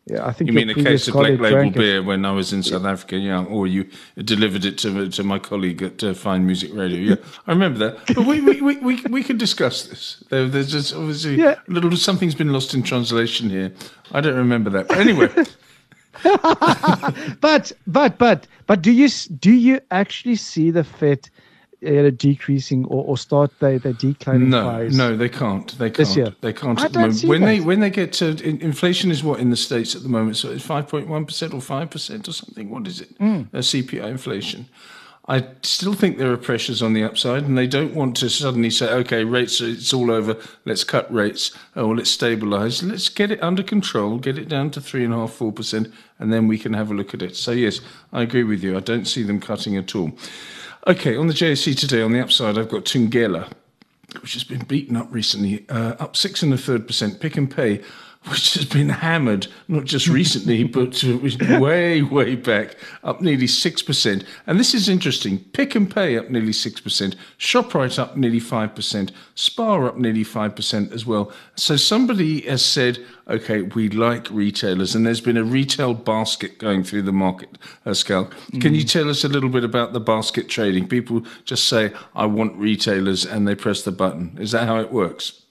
yeah, 0.06 0.26
I 0.28 0.34
think 0.34 0.50
You 0.50 0.54
mean 0.54 0.70
a 0.70 0.74
case 0.76 1.08
of 1.08 1.14
black 1.14 1.40
label 1.40 1.50
drank 1.50 1.76
it. 1.76 1.80
beer 1.80 2.04
when 2.04 2.26
I 2.26 2.32
was 2.32 2.52
in 2.52 2.62
South 2.64 2.86
Africa, 2.86 3.18
yeah, 3.18 3.44
or 3.46 3.68
you 3.68 3.88
delivered 4.18 4.66
it 4.66 4.78
to 4.80 5.10
to 5.10 5.24
my 5.24 5.40
colleague 5.40 5.82
at 5.82 6.04
uh, 6.04 6.14
Fine 6.14 6.46
Music 6.46 6.72
Radio. 6.74 7.00
Yeah, 7.00 7.16
I 7.48 7.52
remember 7.52 7.80
that. 7.80 8.08
But 8.16 8.26
we 8.26 8.42
we, 8.42 8.62
we, 8.62 8.78
we, 8.78 9.02
we 9.10 9.24
can 9.24 9.38
discuss 9.38 9.84
this. 9.88 10.24
There, 10.30 10.48
there's 10.48 10.72
just 10.72 10.94
obviously 10.94 11.36
Yeah. 11.38 11.56
a 11.68 11.72
little 11.72 11.96
something's 11.96 12.36
been 12.36 12.52
lost 12.52 12.74
in 12.74 12.84
translation 12.84 13.50
here. 13.50 13.72
I 14.12 14.20
don't 14.22 14.36
remember 14.36 14.70
that. 14.72 14.88
But 14.90 14.98
anyway, 14.98 15.30
But 17.42 17.72
but 17.88 18.18
but 18.18 18.48
but 18.68 18.82
do 18.82 18.92
you 18.92 19.08
do 19.40 19.52
you 19.52 19.80
actually 19.92 20.36
see 20.36 20.70
the 20.72 20.84
Fed 21.84 22.06
uh, 22.06 22.10
decreasing 22.12 22.86
or, 22.86 23.04
or 23.06 23.18
start 23.18 23.52
they 23.60 23.78
they 23.78 23.94
declining? 23.94 24.50
no, 24.50 24.78
phase? 24.78 24.98
no, 24.98 25.16
they 25.16 25.30
can't. 25.30 25.78
They 25.78 25.90
can't. 25.90 25.98
this 25.98 26.16
year? 26.16 26.34
They 26.42 26.54
can't. 26.54 26.80
I 26.80 26.86
at 26.86 26.94
the 26.94 27.00
don't 27.00 27.10
moment. 27.10 27.26
when 27.26 27.42
they 27.42 27.60
when 27.60 27.80
they 27.80 27.90
get 27.90 28.14
to 28.14 28.30
in, 28.44 28.62
inflation 28.62 29.12
is 29.12 29.24
what 29.24 29.40
in 29.40 29.50
the 29.50 29.58
states 29.58 29.96
at 29.96 30.04
the 30.04 30.10
moment. 30.10 30.38
So 30.38 30.52
it's 30.52 30.66
five 30.66 30.88
point 30.88 31.08
one 31.08 31.26
percent 31.26 31.54
or 31.54 31.62
five 31.62 31.90
percent 31.90 32.28
or 32.28 32.34
something. 32.34 32.70
What 32.70 32.88
is 32.88 33.02
it? 33.02 33.10
Hmm. 33.18 33.44
Uh, 33.54 33.60
CPI 33.60 34.06
inflation. 34.06 34.68
I 35.26 35.46
still 35.62 35.94
think 35.94 36.18
there 36.18 36.34
are 36.34 36.38
pressures 36.38 36.82
on 36.82 36.92
the 36.92 37.04
upside, 37.06 37.44
and 37.44 37.58
they 37.58 37.66
don't 37.66 37.94
want 37.96 38.18
to 38.18 38.30
suddenly 38.30 38.70
say, 38.70 38.92
"Okay, 38.92 39.24
rates, 39.24 39.62
it's 39.62 39.94
all 39.94 40.12
over. 40.12 40.36
Let's 40.66 40.84
cut 40.84 41.12
rates, 41.14 41.52
or 41.78 41.96
let's 41.96 42.16
stabilise. 42.16 42.84
Let's 42.84 43.08
get 43.08 43.32
it 43.32 43.42
under 43.42 43.64
control, 43.64 44.18
get 44.18 44.38
it 44.38 44.50
down 44.50 44.72
to 44.72 44.82
three 44.82 45.06
and 45.06 45.14
a 45.14 45.18
half, 45.18 45.32
four 45.32 45.54
percent, 45.54 45.94
and 46.20 46.34
then 46.34 46.48
we 46.48 46.58
can 46.58 46.74
have 46.74 46.92
a 46.92 46.94
look 46.94 47.14
at 47.14 47.22
it." 47.22 47.38
So 47.38 47.52
yes, 47.52 47.80
I 48.12 48.22
agree 48.22 48.44
with 48.44 48.64
you. 48.64 48.76
I 48.76 48.82
don't 48.82 49.06
see 49.06 49.24
them 49.24 49.40
cutting 49.40 49.78
at 49.78 49.96
all. 49.96 50.12
Okay, 50.86 51.16
on 51.16 51.28
the 51.28 51.34
JSE 51.34 51.80
today, 51.80 52.02
on 52.02 52.12
the 52.12 52.20
upside, 52.20 52.58
I've 52.58 52.68
got 52.68 52.84
Thungela, 52.84 53.50
which 54.22 54.34
has 54.34 54.44
been 54.44 54.66
beaten 54.66 54.98
up 54.98 55.08
recently, 55.12 55.66
uh, 55.70 55.96
up 55.98 56.18
six 56.18 56.44
and 56.44 56.54
a 56.54 56.58
third 56.58 56.88
percent. 56.88 57.22
Pick 57.22 57.38
and 57.38 57.50
Pay, 57.50 57.82
which 58.30 58.54
has 58.54 58.66
been 58.66 58.90
hammered 58.90 59.48
not 59.68 59.84
just 59.84 60.08
recently, 60.08 60.64
but 60.78 61.04
uh, 61.04 61.60
way, 61.60 62.02
way 62.02 62.36
back, 62.36 62.76
up 63.04 63.22
nearly 63.22 63.48
six 63.48 63.82
percent. 63.82 64.24
And 64.48 64.60
this 64.60 64.74
is 64.74 64.88
interesting. 64.88 65.40
Pick 65.54 65.76
and 65.76 65.94
Pay 65.94 66.18
up 66.18 66.30
nearly 66.30 66.54
six 66.54 66.80
percent. 66.80 67.16
Shoprite 67.38 68.00
up 68.00 68.16
nearly 68.16 68.40
five 68.40 68.76
percent. 68.76 69.12
Spar 69.36 69.88
up 69.88 69.98
nearly 69.98 70.24
five 70.24 70.56
percent 70.56 70.94
as 70.94 71.06
well. 71.06 71.32
So 71.56 71.76
somebody 71.76 72.42
has 72.42 72.64
said. 72.64 73.00
Okay, 73.26 73.62
we 73.62 73.88
like 73.88 74.30
retailers, 74.32 74.96
and 74.96 75.06
there's 75.06 75.22
been 75.22 75.38
a 75.38 75.46
retail 75.46 75.94
basket 75.94 76.58
going 76.58 76.84
through 76.84 77.04
the 77.04 77.14
market, 77.14 77.58
uh, 77.86 77.94
Schalk. 77.94 78.36
Can 78.60 78.76
you 78.76 78.84
tell 78.84 79.10
us 79.10 79.24
a 79.24 79.30
little 79.30 79.48
bit 79.48 79.64
about 79.64 79.94
the 79.94 80.02
basket 80.02 80.50
trading? 80.50 80.90
People 80.90 81.26
just 81.46 81.70
say, 81.70 81.94
I 82.16 82.26
want 82.26 82.54
retailers, 82.58 83.26
and 83.26 83.48
they 83.48 83.56
press 83.56 83.84
the 83.84 83.94
button. 83.94 84.38
Is 84.42 84.52
that 84.52 84.68
how 84.68 84.78
it 84.82 84.92
works? 84.92 85.43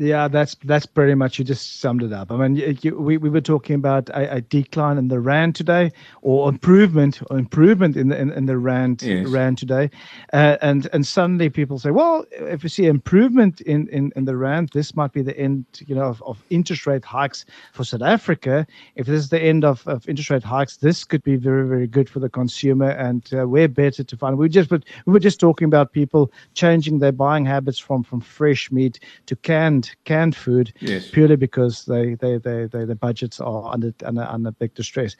Yeah, 0.00 0.28
that's 0.28 0.56
that's 0.64 0.86
pretty 0.86 1.14
much 1.14 1.38
you 1.38 1.44
just 1.44 1.78
summed 1.80 2.02
it 2.02 2.10
up. 2.10 2.32
I 2.32 2.36
mean, 2.38 2.56
you, 2.56 2.74
you, 2.80 2.98
we 2.98 3.18
we 3.18 3.28
were 3.28 3.42
talking 3.42 3.74
about 3.74 4.08
a, 4.08 4.36
a 4.36 4.40
decline 4.40 4.96
in 4.96 5.08
the 5.08 5.20
rand 5.20 5.54
today, 5.54 5.92
or 6.22 6.48
improvement 6.48 7.20
or 7.28 7.36
improvement 7.38 7.98
in 7.98 8.08
the 8.08 8.18
in, 8.18 8.32
in 8.32 8.46
the 8.46 8.56
rand 8.56 9.02
Yes. 9.02 9.26
rand 9.26 9.58
today, 9.58 9.90
uh, 10.32 10.56
and 10.62 10.88
and 10.94 11.06
suddenly 11.06 11.50
people 11.50 11.78
say, 11.78 11.90
well, 11.90 12.24
if 12.32 12.62
we 12.62 12.70
see 12.70 12.86
improvement 12.86 13.60
in, 13.60 13.88
in, 13.90 14.10
in 14.16 14.24
the 14.24 14.38
rand, 14.38 14.70
this 14.72 14.96
might 14.96 15.12
be 15.12 15.20
the 15.20 15.38
end, 15.38 15.66
you 15.86 15.94
know, 15.94 16.04
of, 16.04 16.22
of 16.22 16.42
interest 16.48 16.86
rate 16.86 17.04
hikes 17.04 17.44
for 17.74 17.84
South 17.84 18.00
Africa. 18.00 18.66
If 18.94 19.06
this 19.06 19.18
is 19.20 19.28
the 19.28 19.42
end 19.42 19.66
of, 19.66 19.86
of 19.86 20.08
interest 20.08 20.30
rate 20.30 20.42
hikes, 20.42 20.78
this 20.78 21.04
could 21.04 21.22
be 21.24 21.36
very 21.36 21.68
very 21.68 21.86
good 21.86 22.08
for 22.08 22.20
the 22.20 22.30
consumer, 22.30 22.88
and 22.88 23.28
uh, 23.38 23.46
we're 23.46 23.68
better 23.68 24.02
to 24.02 24.16
find. 24.16 24.38
We 24.38 24.48
just 24.48 24.70
but 24.70 24.82
we 25.04 25.12
were 25.12 25.20
just 25.20 25.40
talking 25.40 25.66
about 25.66 25.92
people 25.92 26.32
changing 26.54 27.00
their 27.00 27.12
buying 27.12 27.44
habits 27.44 27.78
from 27.78 28.02
from 28.02 28.22
fresh 28.22 28.72
meat 28.72 28.98
to 29.26 29.36
canned 29.36 29.89
canned 30.04 30.36
food 30.36 30.72
Yes. 30.80 31.10
purely 31.10 31.36
because 31.36 31.84
they 31.84 32.14
they 32.14 32.38
they, 32.38 32.66
they 32.66 32.84
the 32.84 32.94
budgets 32.94 33.40
are 33.40 33.72
under 33.72 33.92
under, 34.04 34.22
under 34.22 34.50
big 34.52 34.74
distress. 34.74 35.16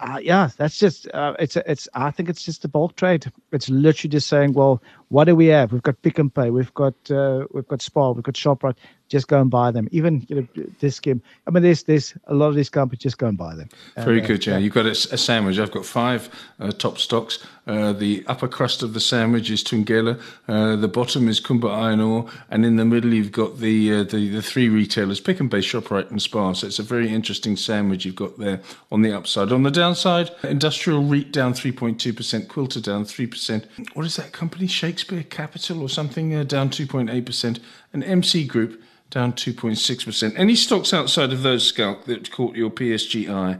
Uh, 0.00 0.18
yeah, 0.20 0.50
that's 0.56 0.76
just 0.78 1.08
uh, 1.14 1.34
it's 1.38 1.56
it's. 1.56 1.88
I 1.94 2.10
think 2.10 2.28
it's 2.28 2.42
just 2.44 2.62
the 2.62 2.68
bulk 2.68 2.96
trade. 2.96 3.30
It's 3.52 3.68
literally 3.68 4.10
just 4.10 4.26
saying, 4.28 4.52
well, 4.52 4.82
what 5.08 5.24
do 5.24 5.36
we 5.36 5.46
have? 5.46 5.72
We've 5.72 5.82
got 5.82 6.00
Pick 6.02 6.18
and 6.18 6.34
Pay, 6.34 6.50
we've 6.50 6.74
got 6.74 6.94
uh, 7.10 7.46
we've 7.52 7.68
got 7.68 7.82
Spar, 7.82 8.12
we've 8.12 8.24
got 8.24 8.34
Shoprite. 8.34 8.76
Just 9.10 9.28
go 9.28 9.38
and 9.38 9.50
buy 9.50 9.70
them. 9.70 9.86
Even 9.92 10.26
you 10.28 10.36
know 10.36 10.64
this 10.80 10.98
game. 10.98 11.20
I 11.46 11.50
mean, 11.50 11.62
there's 11.62 11.82
there's 11.82 12.14
a 12.26 12.34
lot 12.34 12.48
of 12.48 12.54
these 12.54 12.70
companies. 12.70 13.02
Just 13.02 13.18
go 13.18 13.26
and 13.26 13.36
buy 13.36 13.54
them. 13.54 13.68
Very 13.96 14.22
uh, 14.22 14.26
good, 14.26 14.46
yeah. 14.46 14.56
You've 14.56 14.72
got 14.72 14.86
a, 14.86 14.92
a 14.92 15.18
sandwich. 15.18 15.58
I've 15.58 15.70
got 15.70 15.84
five 15.84 16.30
uh, 16.58 16.72
top 16.72 16.98
stocks. 16.98 17.44
Uh, 17.66 17.92
the 17.92 18.24
upper 18.26 18.48
crust 18.48 18.82
of 18.82 18.94
the 18.94 19.00
sandwich 19.00 19.50
is 19.50 19.62
Thungela. 19.62 20.20
Uh, 20.48 20.76
the 20.76 20.88
bottom 20.88 21.28
is 21.28 21.40
Kumba 21.40 21.70
Iron 21.70 22.00
Ore, 22.00 22.28
and 22.50 22.64
in 22.64 22.76
the 22.76 22.84
middle 22.84 23.12
you've 23.12 23.30
got 23.30 23.58
the 23.58 23.92
uh, 23.92 24.04
the, 24.04 24.30
the 24.30 24.42
three 24.42 24.70
retailers: 24.70 25.20
Pick 25.20 25.38
and 25.38 25.50
Pay, 25.50 25.58
Shoprite, 25.58 26.10
and 26.10 26.20
Spar. 26.20 26.54
So 26.54 26.66
it's 26.66 26.78
a 26.78 26.82
very 26.82 27.12
interesting 27.12 27.56
sandwich 27.56 28.06
you've 28.06 28.16
got 28.16 28.38
there 28.38 28.62
on 28.90 29.02
the 29.02 29.12
upside. 29.12 29.52
On 29.52 29.64
the 29.64 29.70
downside, 29.70 30.30
Industrial 30.44 31.02
REIT 31.02 31.30
down 31.30 31.52
three 31.52 31.72
point 31.72 32.00
two 32.00 32.14
percent, 32.14 32.48
Quilter 32.48 32.80
down 32.80 33.04
three 33.04 33.26
percent. 33.26 33.66
What 33.92 34.06
is 34.06 34.16
that 34.16 34.32
company? 34.32 34.66
Shakespeare 34.94 35.24
Capital 35.24 35.82
or 35.82 35.88
something? 35.88 36.34
Uh, 36.34 36.44
down 36.44 36.70
two 36.70 36.86
point 36.86 37.10
eight 37.10 37.26
percent, 37.26 37.58
and 37.92 38.04
MC 38.04 38.46
Group 38.46 38.80
down 39.10 39.32
2.6%. 39.32 40.32
Any 40.36 40.56
stocks 40.56 40.92
outside 40.92 41.32
of 41.32 41.42
those, 41.42 41.70
Schalk, 41.70 42.04
that 42.06 42.32
caught 42.32 42.56
your 42.56 42.70
PSG 42.70 43.28
eye? 43.28 43.58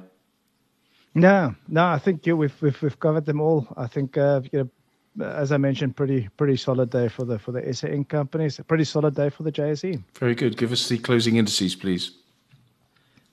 No, 1.15 1.55
no, 1.69 1.85
I 1.87 1.99
think 1.99 2.27
yeah, 2.27 2.33
we've, 2.33 2.55
we've 2.61 2.81
we've 2.83 2.99
covered 2.99 3.25
them 3.25 3.41
all. 3.41 3.69
I 3.77 3.87
think 3.87 4.17
uh, 4.17 4.41
you 4.53 4.71
know, 5.19 5.27
as 5.27 5.53
I 5.53 5.57
mentioned, 5.57 5.97
pretty 5.97 6.29
pretty 6.37 6.57
solid 6.57 6.91
day 6.91 7.09
for 7.09 7.25
the 7.25 7.39
for 7.39 7.53
the 7.53 7.73
SA 7.73 7.89
Inc. 7.89 8.09
companies. 8.09 8.61
Pretty 8.67 8.85
solid 8.85 9.15
day 9.15 9.31
for 9.31 9.45
the 9.45 9.53
JSE. 9.53 10.03
Very 10.19 10.35
good. 10.35 10.57
Give 10.57 10.73
us 10.73 10.89
the 10.89 10.99
closing 10.99 11.37
indices, 11.37 11.77
please. 11.77 12.13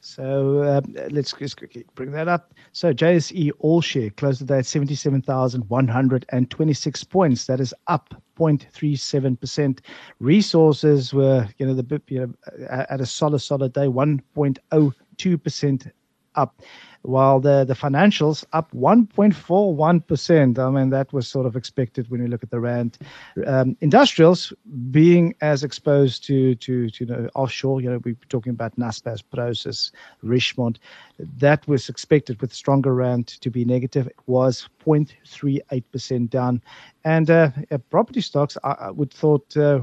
So 0.02 0.64
um, 0.64 0.94
let's 1.12 1.32
just 1.32 1.58
quickly 1.58 1.86
bring 1.94 2.10
that 2.12 2.28
up. 2.28 2.56
So 2.72 2.92
JSE 2.92 3.52
All 3.60 3.82
Share 3.82 4.10
closed 4.10 4.42
the 4.42 4.46
day 4.46 4.58
at 4.58 4.66
77,126 4.66 7.04
points. 7.06 7.46
That 7.46 7.60
is 7.60 7.72
up 7.88 8.16
0.37%. 8.38 9.80
Resources 10.20 11.14
were, 11.14 11.48
you 11.60 11.68
know, 11.68 11.76
the 11.76 12.02
you 12.08 12.20
know, 12.20 12.34
at 12.70 13.00
a 13.00 13.06
solid, 13.06 13.40
solid 13.40 13.72
day, 13.74 13.86
1.02% 13.86 15.92
up, 16.36 16.62
while 17.04 17.40
the, 17.40 17.64
the 17.66 17.74
financials 17.74 18.44
up 18.54 18.72
1.41%. 18.72 20.60
I 20.60 20.70
mean, 20.70 20.90
that 20.92 21.12
was 21.14 21.28
sort 21.28 21.46
of 21.46 21.56
expected 21.56 22.10
when 22.10 22.22
you 22.22 22.28
look 22.28 22.44
at 22.44 22.52
the 22.52 22.60
rand. 22.60 22.98
Um, 23.46 23.76
industrials 23.82 24.54
being 24.92 25.36
as 25.42 25.64
exposed 25.64 26.24
to, 26.26 26.56
to, 26.56 26.90
to 26.90 27.06
you 27.06 27.12
know, 27.12 27.30
offshore, 27.36 27.82
you 27.82 27.90
know, 27.90 28.00
we're 28.04 28.16
talking 28.30 28.52
about 28.52 28.76
Naspers, 28.78 29.24
Prosus, 29.24 29.92
Richemont, 30.24 30.78
that 31.20 31.68
was 31.68 31.90
expected 31.90 32.40
with 32.42 32.54
stronger 32.54 32.94
rand 32.94 33.28
to 33.28 33.50
be 33.50 33.66
negative. 33.66 34.08
It 34.08 34.20
was 34.28 34.68
0.38% 34.86 36.30
down. 36.30 36.62
And 37.04 37.30
uh, 37.30 37.50
uh, 37.72 37.78
property 37.90 38.22
stocks, 38.22 38.58
I, 38.64 38.72
I 38.72 38.92
would 38.92 39.12
thought 39.12 39.58
uh, 39.58 39.80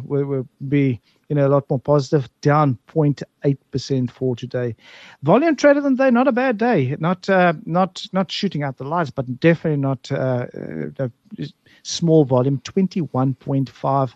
be 0.69 1.01
you 1.29 1.37
know 1.37 1.47
a 1.47 1.49
lot 1.49 1.69
more 1.69 1.79
positive, 1.79 2.29
down 2.41 2.79
0.8% 2.89 4.11
for 4.11 4.35
today. 4.35 4.75
Volume 5.23 5.57
traded 5.57 5.85
on 5.85 5.95
the 5.95 6.05
day, 6.05 6.11
not 6.11 6.29
a 6.29 6.33
bad 6.33 6.59
day. 6.59 6.97
Not 6.99 7.29
uh, 7.29 7.53
not 7.67 8.07
not 8.13 8.33
shooting 8.33 8.63
out 8.63 8.79
the 8.79 8.85
lights, 8.85 9.11
but 9.11 9.41
definitely 9.41 9.81
not 9.81 10.11
uh, 10.11 10.47
uh, 10.99 11.09
small 11.83 12.25
volume. 12.25 12.59
21.5 12.61 14.15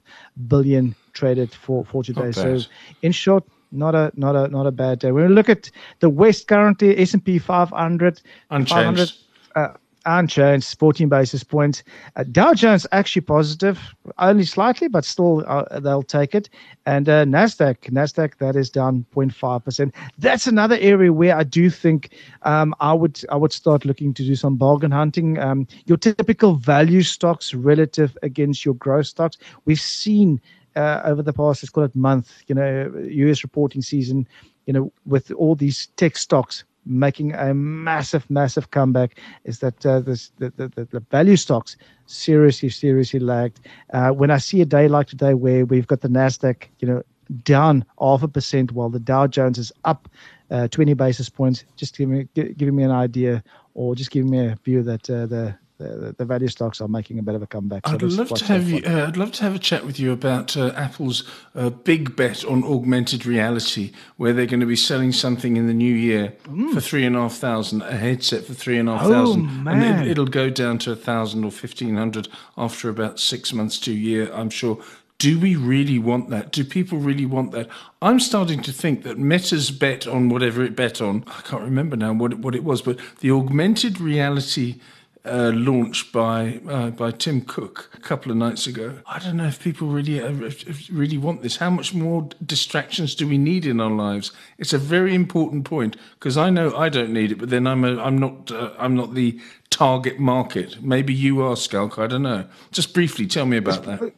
billion 0.49 0.95
traded 1.13 1.53
for 1.53 1.85
for 1.85 2.03
today. 2.03 2.33
So 2.33 2.61
in 3.03 3.13
short. 3.13 3.45
Not 3.75 3.95
a 3.95 4.13
not 4.17 4.37
a 4.37 4.49
not 4.49 4.67
a 4.67 4.71
bad 4.71 4.99
day. 4.99 5.13
When 5.13 5.29
we 5.29 5.35
look 5.35 5.49
at 5.49 5.71
the 6.01 6.11
West 6.11 6.47
currently, 6.47 6.99
S 6.99 7.15
and 7.15 7.25
P 7.25 7.39
500, 7.39 7.73
500 7.73 8.23
Unchanged. 8.51 9.15
uh, 9.55 9.69
unchanged, 10.07 10.79
14 10.79 11.09
basis 11.09 11.45
points. 11.45 11.83
Uh, 12.17 12.25
Dow 12.25 12.55
Jones 12.55 12.87
actually 12.93 13.23
positive, 13.23 13.79
only 14.19 14.45
slightly, 14.45 14.89
but 14.89 15.05
still 15.05 15.45
uh, 15.47 15.81
they'll 15.81 16.03
take 16.03 16.35
it. 16.35 16.49
And 16.87 17.09
uh, 17.09 17.25
Nasdaq, 17.25 17.91
Nasdaq 17.91 18.39
that 18.39 18.57
is 18.57 18.71
down 18.71 19.05
0.5 19.15 19.65
percent. 19.65 19.95
That's 20.19 20.47
another 20.47 20.77
area 20.81 21.13
where 21.13 21.37
I 21.37 21.45
do 21.45 21.71
think 21.71 22.11
um, 22.43 22.75
I 22.81 22.93
would 22.93 23.21
I 23.31 23.37
would 23.37 23.53
start 23.53 23.85
looking 23.85 24.15
to 24.15 24.25
do 24.25 24.35
some 24.35 24.57
bargain 24.57 24.91
hunting. 24.91 25.39
Um, 25.39 25.67
your 25.87 25.99
typical 25.99 26.55
value 26.55 27.03
stocks 27.03 27.55
relative 27.55 28.17
against 28.23 28.65
your 28.65 28.75
growth 28.75 29.07
stocks. 29.07 29.39
We've 29.65 29.81
seen 29.81 30.41
uh, 30.77 31.03
over 31.05 31.23
the 31.23 31.33
past, 31.33 31.63
let's 31.63 31.71
call 31.71 31.85
it 31.85 31.95
month, 31.95 32.43
you 32.47 32.55
know, 32.55 32.93
US 33.09 33.43
reporting 33.43 33.83
season, 33.83 34.27
you 34.67 34.73
know, 34.73 34.93
with 35.07 35.31
all 35.33 35.55
these 35.55 35.89
tech 35.97 36.17
stocks 36.17 36.65
making 36.85 37.35
a 37.35 37.55
massive, 37.55 38.29
massive 38.31 38.71
comeback 38.71 39.19
is 39.45 39.61
that 39.61 39.85
uh, 39.87 40.01
this, 40.01 40.33
the, 40.39 40.51
the, 40.57 40.87
the 40.91 41.01
value 41.11 41.37
stocks 41.37 41.77
seriously, 42.07 42.69
seriously 42.69 43.21
lagged. 43.21 43.61
Uh, 43.93 44.11
when 44.11 44.31
I 44.31 44.39
see 44.39 44.61
a 44.61 44.67
day 44.67 44.89
like 44.89 45.07
today 45.07 45.35
where 45.35 45.65
we've 45.65 45.87
got 45.87 46.01
the 46.01 46.09
NASDAQ, 46.09 46.65
you 46.81 46.89
know, 46.89 47.03
down 47.45 47.85
half 48.01 48.23
a 48.23 48.29
percent 48.29 48.73
while 48.73 48.91
the 48.91 49.01
Dow 49.01 49.27
Jones 49.27 49.59
is 49.59 49.73
up 49.85 50.09
uh, 50.51 50.69
20 50.69 50.95
basis 50.95 51.29
points, 51.29 51.65
just 51.77 51.97
giving 51.97 52.19
me, 52.19 52.29
giving 52.35 52.77
me 52.77 52.83
an 52.83 52.91
idea 52.91 53.43
or 53.75 53.95
just 53.95 54.11
giving 54.11 54.31
me 54.31 54.39
a 54.39 54.59
view 54.65 54.83
that 54.83 55.09
uh, 55.09 55.27
the 55.27 55.57
the, 55.79 56.15
the 56.17 56.25
value 56.25 56.49
stocks 56.49 56.81
are 56.81 56.89
making 56.89 57.19
a 57.19 57.23
bit 57.23 57.35
of 57.35 57.43
a 57.43 57.47
comeback. 57.47 57.87
So 57.87 57.95
I'd 57.95 58.03
love 58.03 58.29
to 58.29 58.45
have 58.45 58.69
you. 58.69 58.83
Uh, 58.85 59.07
I'd 59.09 59.17
love 59.17 59.33
to 59.33 59.43
have 59.43 59.55
a 59.55 59.59
chat 59.59 59.85
with 59.85 59.99
you 59.99 60.13
about 60.13 60.57
uh, 60.57 60.73
Apple's 60.77 61.25
uh, 61.55 61.71
big 61.71 62.15
bet 62.17 62.45
on 62.45 62.63
augmented 62.65 63.27
reality, 63.27 63.93
where 64.17 64.33
they're 64.33 64.47
going 64.47 64.61
to 64.61 64.67
be 64.67 64.77
selling 64.77 65.13
something 65.13 65.57
in 65.57 65.67
the 65.67 65.75
new 65.75 65.95
year 65.95 66.35
mm. 66.45 66.73
for 66.73 66.81
three 66.81 67.05
and 67.05 67.17
a 67.17 67.21
half 67.21 67.35
thousand, 67.35 67.83
a 67.83 67.97
headset 67.97 68.45
for 68.45 68.55
three 68.55 68.79
and 68.79 68.89
a 68.89 68.97
half 68.97 69.07
oh, 69.07 69.11
thousand, 69.11 69.65
man. 69.65 69.83
and 69.83 70.09
it, 70.09 70.19
will 70.19 70.27
go 70.27 70.51
down 70.51 70.79
to 70.79 70.93
a 70.93 70.97
thousand 70.97 71.45
or 71.45 71.51
fifteen 71.51 71.97
hundred 71.97 72.29
after 72.57 72.89
about 72.89 73.19
six 73.19 73.53
months 73.53 73.79
to 73.81 73.91
a 73.91 73.95
year. 73.95 74.33
I'm 74.33 74.51
sure. 74.51 74.83
Do 75.19 75.39
we 75.39 75.55
really 75.55 76.01
want 76.01 76.31
that? 76.31 76.51
Do 76.51 76.65
people 76.65 76.99
really 76.99 77.27
want 77.27 77.53
that? 77.53 77.69
I'm 78.01 78.19
starting 78.19 78.61
to 78.63 78.73
think 78.73 79.05
that 79.05 79.19
Meta's 79.19 79.71
bet 79.71 80.05
on 80.05 80.29
whatever 80.31 80.65
it 80.65 80.75
bet 80.75 81.01
on, 81.01 81.23
I 81.29 81.43
can't 81.43 81.63
remember 81.63 81.97
now 81.97 82.13
what 82.13 82.33
it, 82.33 82.39
what 82.41 82.57
it 82.57 82.65
was, 82.65 82.83
but 82.83 82.99
the 83.21 83.31
augmented 83.31 84.01
reality 84.01 84.81
uh, 85.25 85.53
launched 85.55 86.13
by 86.13 86.61
uh, 86.69 86.91
by 86.91 87.11
Tim 87.11 87.43
Cook 87.43 87.91
a 87.95 88.01
couple 88.01 88.33
of 88.33 88.39
nights 88.39 88.67
ago. 88.67 88.99
I 89.07 89.19
don't 89.19 89.37
know 89.37 89.47
if 89.47 89.63
people 89.63 89.89
really 89.89 90.21
uh, 90.21 90.51
really 90.91 91.19
want 91.19 91.43
this. 91.43 91.57
How 91.57 91.71
much 91.71 91.95
more 91.95 92.29
distractions 92.45 93.15
do 93.15 93.29
we 93.29 93.39
need 93.39 93.65
in 93.65 93.81
our 93.81 93.91
lives? 93.91 94.33
It's 94.59 94.73
a 94.73 94.79
very 94.79 95.15
important 95.15 95.65
point 95.65 95.97
because 96.15 96.37
I 96.37 96.51
know 96.51 96.75
I 96.77 96.89
don't 96.89 97.13
need 97.13 97.31
it, 97.33 97.39
but 97.39 97.51
then 97.51 97.67
I'm 97.67 97.85
a, 97.85 98.03
I'm 98.03 98.19
not 98.19 98.51
uh, 98.51 98.73
I'm 98.79 98.97
not 98.97 99.15
the 99.15 99.39
target 99.71 100.19
market. 100.19 100.83
Maybe 100.83 101.15
you 101.15 101.43
are, 101.43 101.57
Schalk. 101.57 101.99
I 101.99 102.07
don't 102.07 102.23
know. 102.23 102.47
Just 102.73 102.93
briefly, 102.93 103.27
tell 103.27 103.47
me 103.47 103.57
about 103.57 103.85
that. 103.85 104.13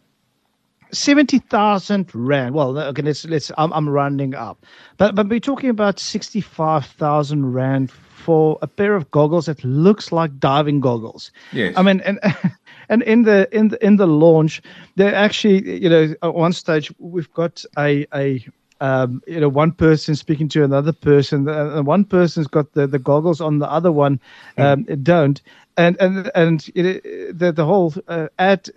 Seventy 0.90 1.40
thousand 1.40 2.14
rand. 2.14 2.55
Well, 2.55 2.79
okay, 2.79 3.03
let's 3.03 3.25
let's. 3.27 3.51
I'm, 3.59 3.73
I'm 3.73 3.88
rounding 3.88 4.35
up, 4.35 4.64
but 4.97 5.14
but 5.14 5.29
we're 5.29 5.40
talking 5.40 5.69
about 5.69 5.99
sixty 5.99 6.40
five 6.40 6.87
thousand 6.87 7.53
rand 7.53 7.90
for 8.24 8.58
a 8.62 8.66
pair 8.66 8.94
of 8.94 9.10
goggles 9.10 9.46
that 9.46 9.62
looks 9.62 10.10
like 10.10 10.38
diving 10.38 10.80
goggles. 10.80 11.30
Yes. 11.52 11.74
I 11.76 11.82
mean, 11.82 12.00
and 12.00 12.18
and 12.88 13.02
in 13.02 13.22
the 13.22 13.48
in 13.52 13.68
the, 13.68 13.84
in 13.84 13.96
the 13.96 14.06
launch, 14.06 14.62
they're 14.96 15.14
actually, 15.14 15.82
you 15.82 15.90
know, 15.90 16.14
at 16.22 16.34
one 16.34 16.54
stage 16.54 16.92
we've 16.98 17.32
got 17.34 17.64
a 17.76 18.06
a 18.14 18.44
um, 18.80 19.22
you 19.26 19.40
know, 19.40 19.48
one 19.48 19.72
person 19.72 20.14
speaking 20.14 20.48
to 20.48 20.64
another 20.64 20.92
person, 20.92 21.48
and 21.48 21.87
one 21.87 22.04
person's 22.04 22.48
got 22.48 22.72
the, 22.72 22.87
the 22.87 22.98
goggles 22.98 23.40
on, 23.40 23.58
the 23.58 23.70
other 23.70 23.92
one 23.92 24.20
um, 24.58 24.84
mm. 24.84 25.02
don't, 25.02 25.40
and 25.76 25.96
and 26.00 26.30
and 26.34 26.70
it, 26.74 27.38
the 27.38 27.52
the 27.52 27.64
whole 27.64 27.94
uh, 28.08 28.28
ad 28.38 28.68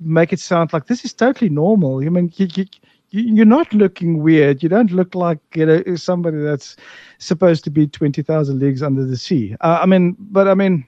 make 0.00 0.32
it 0.32 0.40
sound 0.40 0.72
like 0.72 0.86
this 0.86 1.04
is 1.04 1.14
totally 1.14 1.50
normal. 1.50 2.00
I 2.04 2.08
mean, 2.08 2.32
you, 2.36 2.48
you, 2.54 2.66
you're 3.10 3.46
not 3.46 3.72
looking 3.72 4.22
weird. 4.22 4.62
You 4.62 4.68
don't 4.68 4.90
look 4.92 5.14
like 5.14 5.38
you 5.54 5.66
know 5.66 5.82
somebody 5.96 6.38
that's 6.38 6.76
supposed 7.18 7.64
to 7.64 7.70
be 7.70 7.86
twenty 7.86 8.22
thousand 8.22 8.58
leagues 8.58 8.82
under 8.82 9.04
the 9.04 9.16
sea. 9.16 9.56
Uh, 9.60 9.78
I 9.80 9.86
mean, 9.86 10.16
but 10.18 10.48
I 10.48 10.54
mean, 10.54 10.86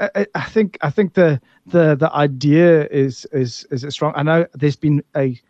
I, 0.00 0.26
I, 0.34 0.44
think 0.44 0.78
I 0.82 0.90
think 0.90 1.14
the 1.14 1.40
the 1.66 1.94
the 1.94 2.12
idea 2.14 2.86
is 2.88 3.24
is 3.32 3.66
is 3.70 3.86
strong. 3.94 4.12
I 4.16 4.22
know 4.22 4.46
there's 4.54 4.76
been 4.76 5.02
a 5.16 5.40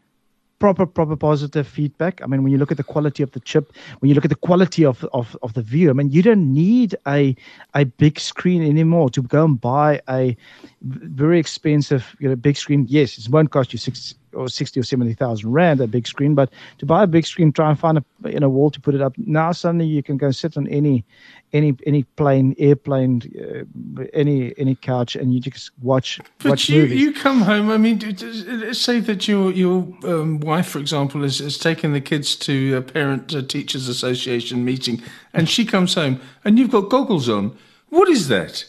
proper 0.59 0.87
proper 0.87 1.17
positive 1.17 1.67
feedback. 1.67 2.21
I 2.23 2.27
mean, 2.27 2.43
when 2.43 2.53
you 2.53 2.59
look 2.59 2.71
at 2.71 2.77
the 2.77 2.85
quality 2.85 3.23
of 3.23 3.31
the 3.33 3.40
chip, 3.40 3.73
when 4.01 4.09
you 4.09 4.14
look 4.14 4.25
at 4.25 4.31
the 4.31 4.37
quality 4.37 4.85
of 4.85 5.05
of 5.12 5.37
of 5.43 5.55
the 5.55 5.62
view, 5.62 5.90
I 5.90 5.95
mean, 5.95 6.11
you 6.11 6.23
don't 6.23 6.53
need 6.53 6.95
a 7.07 7.35
a 7.75 7.85
big 7.85 8.21
screen 8.21 8.62
anymore 8.62 9.09
to 9.11 9.23
go 9.23 9.45
and 9.45 9.61
buy 9.61 10.01
a 10.09 10.37
very 10.83 11.38
expensive 11.38 12.14
you 12.19 12.29
know 12.29 12.37
big 12.37 12.57
screen. 12.57 12.85
Yes, 12.88 13.19
it 13.19 13.29
won't 13.31 13.51
cost 13.51 13.73
you 13.73 13.79
six 13.79 14.14
or 14.35 14.49
60 14.49 14.81
or 14.81 14.83
70,000 14.83 15.51
rand, 15.51 15.81
a 15.81 15.87
big 15.87 16.07
screen. 16.07 16.35
But 16.35 16.51
to 16.79 16.87
buy 16.87 17.03
a 17.03 17.07
big 17.07 17.27
screen, 17.27 17.53
try 17.53 17.70
and 17.70 17.79
find 17.79 17.99
a 17.99 18.05
you 18.31 18.40
know, 18.40 18.49
wall 18.49 18.70
to 18.70 18.81
put 18.81 18.94
it 18.94 19.01
up. 19.01 19.14
Now 19.18 19.53
suddenly 19.53 19.87
you 19.87 20.03
can 20.03 20.16
go 20.16 20.31
sit 20.31 20.57
on 20.57 20.68
any 20.68 21.05
any 21.53 21.77
any 21.87 22.03
plane, 22.03 22.55
airplane, 22.59 23.23
uh, 23.38 24.05
any 24.12 24.53
any 24.59 24.75
couch, 24.75 25.14
and 25.14 25.33
you 25.33 25.40
just 25.40 25.70
watch. 25.81 26.20
But 26.38 26.51
watch 26.51 26.68
you 26.68 26.83
movies. 26.83 27.01
you 27.01 27.12
come 27.12 27.42
home. 27.42 27.70
I 27.70 27.79
mean, 27.79 28.01
let's 28.01 28.81
say 28.81 29.01
that 29.01 29.29
your 29.29 29.53
your 29.53 29.87
um, 30.05 30.40
wife, 30.40 30.66
for 30.66 30.81
example, 30.81 31.23
has, 31.23 31.38
has 31.38 31.57
taken 31.57 31.92
the 31.92 32.01
kids 32.01 32.37
to 32.37 32.77
a 32.77 32.83
parent 32.83 33.35
uh, 33.35 33.42
teachers 33.42 33.88
association 33.88 34.64
meeting, 34.64 35.01
and 35.33 35.49
she 35.49 35.64
comes 35.64 35.94
home, 35.94 36.20
and 36.44 36.59
you've 36.59 36.73
got 36.73 36.90
goggles 36.90 37.29
on. 37.29 37.57
What 37.88 38.09
is 38.09 38.29
that? 38.29 38.64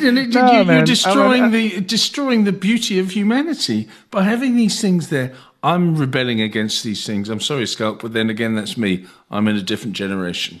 You, 0.00 0.08
are 0.08 0.64
no, 0.64 0.84
destroying 0.84 1.44
I 1.44 1.48
mean, 1.48 1.72
I, 1.72 1.74
the 1.76 1.80
destroying 1.80 2.44
the 2.44 2.52
beauty 2.52 2.98
of 2.98 3.10
humanity 3.10 3.88
by 4.10 4.22
having 4.22 4.56
these 4.56 4.80
things 4.80 5.08
there. 5.08 5.34
I'm 5.62 5.96
rebelling 5.96 6.42
against 6.42 6.84
these 6.84 7.06
things. 7.06 7.30
I'm 7.30 7.40
sorry, 7.40 7.64
Schalk, 7.64 8.02
but 8.02 8.12
then 8.12 8.28
again, 8.28 8.54
that's 8.54 8.76
me. 8.76 9.06
I'm 9.30 9.48
in 9.48 9.56
a 9.56 9.62
different 9.62 9.96
generation. 9.96 10.60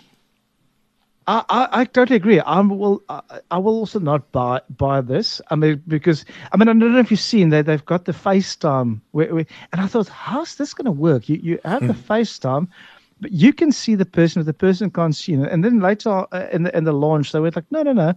I, 1.26 1.44
I, 1.48 1.68
I 1.80 1.84
totally 1.84 2.16
agree. 2.16 2.40
I 2.40 2.60
will 2.60 3.02
I, 3.08 3.20
I, 3.50 3.58
will 3.58 3.74
also 3.74 3.98
not 3.98 4.30
buy 4.32 4.60
buy 4.76 5.00
this. 5.00 5.40
I 5.50 5.56
mean 5.56 5.82
because 5.88 6.24
I 6.52 6.56
mean 6.56 6.68
I 6.68 6.72
don't 6.72 6.92
know 6.92 6.98
if 6.98 7.10
you've 7.10 7.20
seen 7.20 7.48
they 7.48 7.62
they've 7.62 7.84
got 7.84 8.04
the 8.04 8.12
FaceTime 8.12 9.00
where, 9.12 9.34
where, 9.34 9.46
and 9.72 9.80
I 9.80 9.86
thought 9.86 10.08
how's 10.08 10.56
this 10.56 10.74
going 10.74 10.86
to 10.86 10.92
work? 10.92 11.28
You 11.28 11.36
you 11.42 11.58
have 11.64 11.86
the 11.86 11.94
hmm. 11.94 12.12
FaceTime, 12.12 12.68
but 13.20 13.32
you 13.32 13.52
can 13.52 13.72
see 13.72 13.94
the 13.94 14.04
person, 14.04 14.42
but 14.42 14.46
the 14.46 14.52
person 14.52 14.90
can't 14.90 15.16
see. 15.16 15.32
It. 15.32 15.50
And 15.50 15.64
then 15.64 15.80
later 15.80 16.26
uh, 16.30 16.48
in 16.52 16.64
the 16.64 16.76
in 16.76 16.84
the 16.84 16.92
launch 16.92 17.32
they 17.32 17.40
were 17.40 17.50
like 17.50 17.70
no 17.70 17.82
no 17.82 17.92
no, 17.92 18.14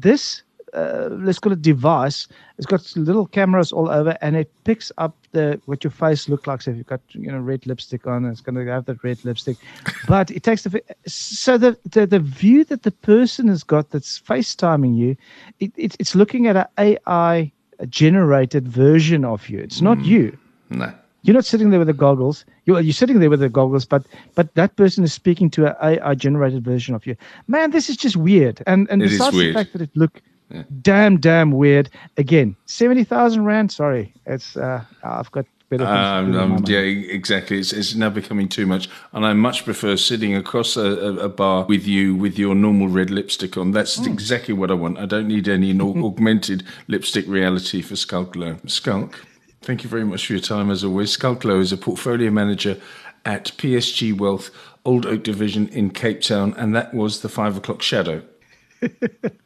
this 0.00 0.42
uh, 0.72 1.08
let's 1.10 1.38
call 1.38 1.52
it 1.52 1.60
device. 1.60 2.28
It's 2.56 2.66
got 2.66 2.96
little 2.96 3.26
cameras 3.26 3.72
all 3.72 3.90
over, 3.90 4.16
and 4.22 4.36
it 4.36 4.50
picks 4.64 4.90
up 4.96 5.14
the 5.32 5.60
what 5.66 5.84
your 5.84 5.90
face 5.90 6.28
looks 6.28 6.46
like. 6.46 6.62
So 6.62 6.70
if 6.70 6.78
you've 6.78 6.86
got 6.86 7.00
you 7.10 7.30
know 7.30 7.38
red 7.38 7.66
lipstick 7.66 8.06
on, 8.06 8.24
it's 8.24 8.40
going 8.40 8.54
to 8.54 8.72
have 8.72 8.86
that 8.86 9.04
red 9.04 9.22
lipstick. 9.24 9.58
but 10.08 10.30
it 10.30 10.42
takes 10.42 10.62
the 10.62 10.82
so 11.06 11.58
the, 11.58 11.76
the 11.90 12.06
the 12.06 12.20
view 12.20 12.64
that 12.64 12.84
the 12.84 12.90
person 12.90 13.48
has 13.48 13.62
got 13.62 13.90
that's 13.90 14.18
FaceTiming 14.18 14.96
you, 14.96 15.16
it, 15.60 15.72
it 15.76 15.96
it's 15.98 16.14
looking 16.14 16.46
at 16.46 16.56
an 16.56 16.66
AI 16.78 17.52
generated 17.88 18.66
version 18.66 19.24
of 19.24 19.48
you. 19.48 19.58
It's 19.58 19.82
not 19.82 19.98
mm. 19.98 20.06
you. 20.06 20.38
No. 20.70 20.94
You're 21.22 21.34
not 21.34 21.44
sitting 21.44 21.70
there 21.70 21.78
with 21.78 21.88
the 21.88 21.94
goggles. 21.94 22.44
You're, 22.66 22.80
you're 22.80 22.92
sitting 22.92 23.20
there 23.20 23.30
with 23.30 23.40
the 23.40 23.48
goggles, 23.48 23.84
but 23.84 24.04
but 24.34 24.54
that 24.54 24.76
person 24.76 25.04
is 25.04 25.12
speaking 25.12 25.50
to 25.50 25.66
an 25.66 25.76
AI 25.80 26.14
generated 26.14 26.64
version 26.64 26.94
of 26.94 27.06
you. 27.06 27.16
Man, 27.46 27.70
this 27.70 27.88
is 27.88 27.96
just 27.96 28.16
weird. 28.16 28.62
And 28.66 28.88
and 28.90 29.02
it 29.02 29.10
besides 29.10 29.36
the 29.36 29.52
fact 29.52 29.72
that 29.72 29.82
it 29.82 29.90
look 29.94 30.20
yeah. 30.50 30.64
damn 30.80 31.18
damn 31.18 31.52
weird. 31.52 31.90
Again, 32.16 32.56
seventy 32.66 33.04
thousand 33.04 33.44
rand. 33.44 33.70
Sorry, 33.70 34.12
it's 34.26 34.56
uh, 34.56 34.84
I've 35.04 35.30
got 35.30 35.46
um, 35.80 36.34
um, 36.34 36.64
yeah, 36.66 36.80
exactly. 36.80 37.58
It's, 37.58 37.72
it's 37.72 37.94
now 37.94 38.10
becoming 38.10 38.48
too 38.48 38.66
much, 38.66 38.88
and 39.12 39.24
I 39.24 39.32
much 39.32 39.64
prefer 39.64 39.96
sitting 39.96 40.36
across 40.36 40.76
a, 40.76 40.82
a, 40.82 41.16
a 41.16 41.28
bar 41.28 41.64
with 41.64 41.86
you 41.86 42.14
with 42.14 42.38
your 42.38 42.54
normal 42.54 42.88
red 42.88 43.10
lipstick 43.10 43.56
on. 43.56 43.70
That's 43.70 43.98
mm. 43.98 44.06
exactly 44.06 44.52
what 44.52 44.70
I 44.70 44.74
want. 44.74 44.98
I 44.98 45.06
don't 45.06 45.28
need 45.28 45.48
any 45.48 45.70
augmented 45.80 46.64
lipstick 46.88 47.26
reality 47.26 47.80
for 47.80 47.94
Louw. 47.94 48.68
Schalk, 48.68 49.24
Thank 49.62 49.84
you 49.84 49.88
very 49.88 50.04
much 50.04 50.26
for 50.26 50.32
your 50.32 50.42
time 50.42 50.72
as 50.72 50.82
always. 50.82 51.12
Schalk 51.12 51.42
Louw 51.42 51.60
is 51.60 51.72
a 51.72 51.76
portfolio 51.76 52.32
manager 52.32 52.80
at 53.24 53.52
PSG 53.58 54.12
Wealth, 54.18 54.50
Old 54.84 55.06
Oak 55.06 55.22
Division 55.22 55.68
in 55.68 55.90
Cape 55.90 56.20
Town, 56.20 56.52
and 56.56 56.74
that 56.74 56.92
was 56.92 57.20
the 57.20 57.28
five 57.28 57.56
o'clock 57.56 57.80
shadow. 57.80 58.22
the 58.80 59.40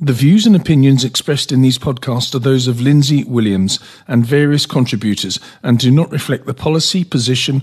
views 0.00 0.44
and 0.44 0.56
opinions 0.56 1.04
expressed 1.04 1.52
in 1.52 1.62
these 1.62 1.78
podcasts 1.78 2.34
are 2.34 2.40
those 2.40 2.66
of 2.66 2.80
Lindsay 2.80 3.22
Williams 3.22 3.78
and 4.08 4.26
various 4.26 4.66
contributors 4.66 5.38
and 5.62 5.78
do 5.78 5.92
not 5.92 6.10
reflect 6.10 6.46
the 6.46 6.52
policy, 6.52 7.04
position, 7.04 7.62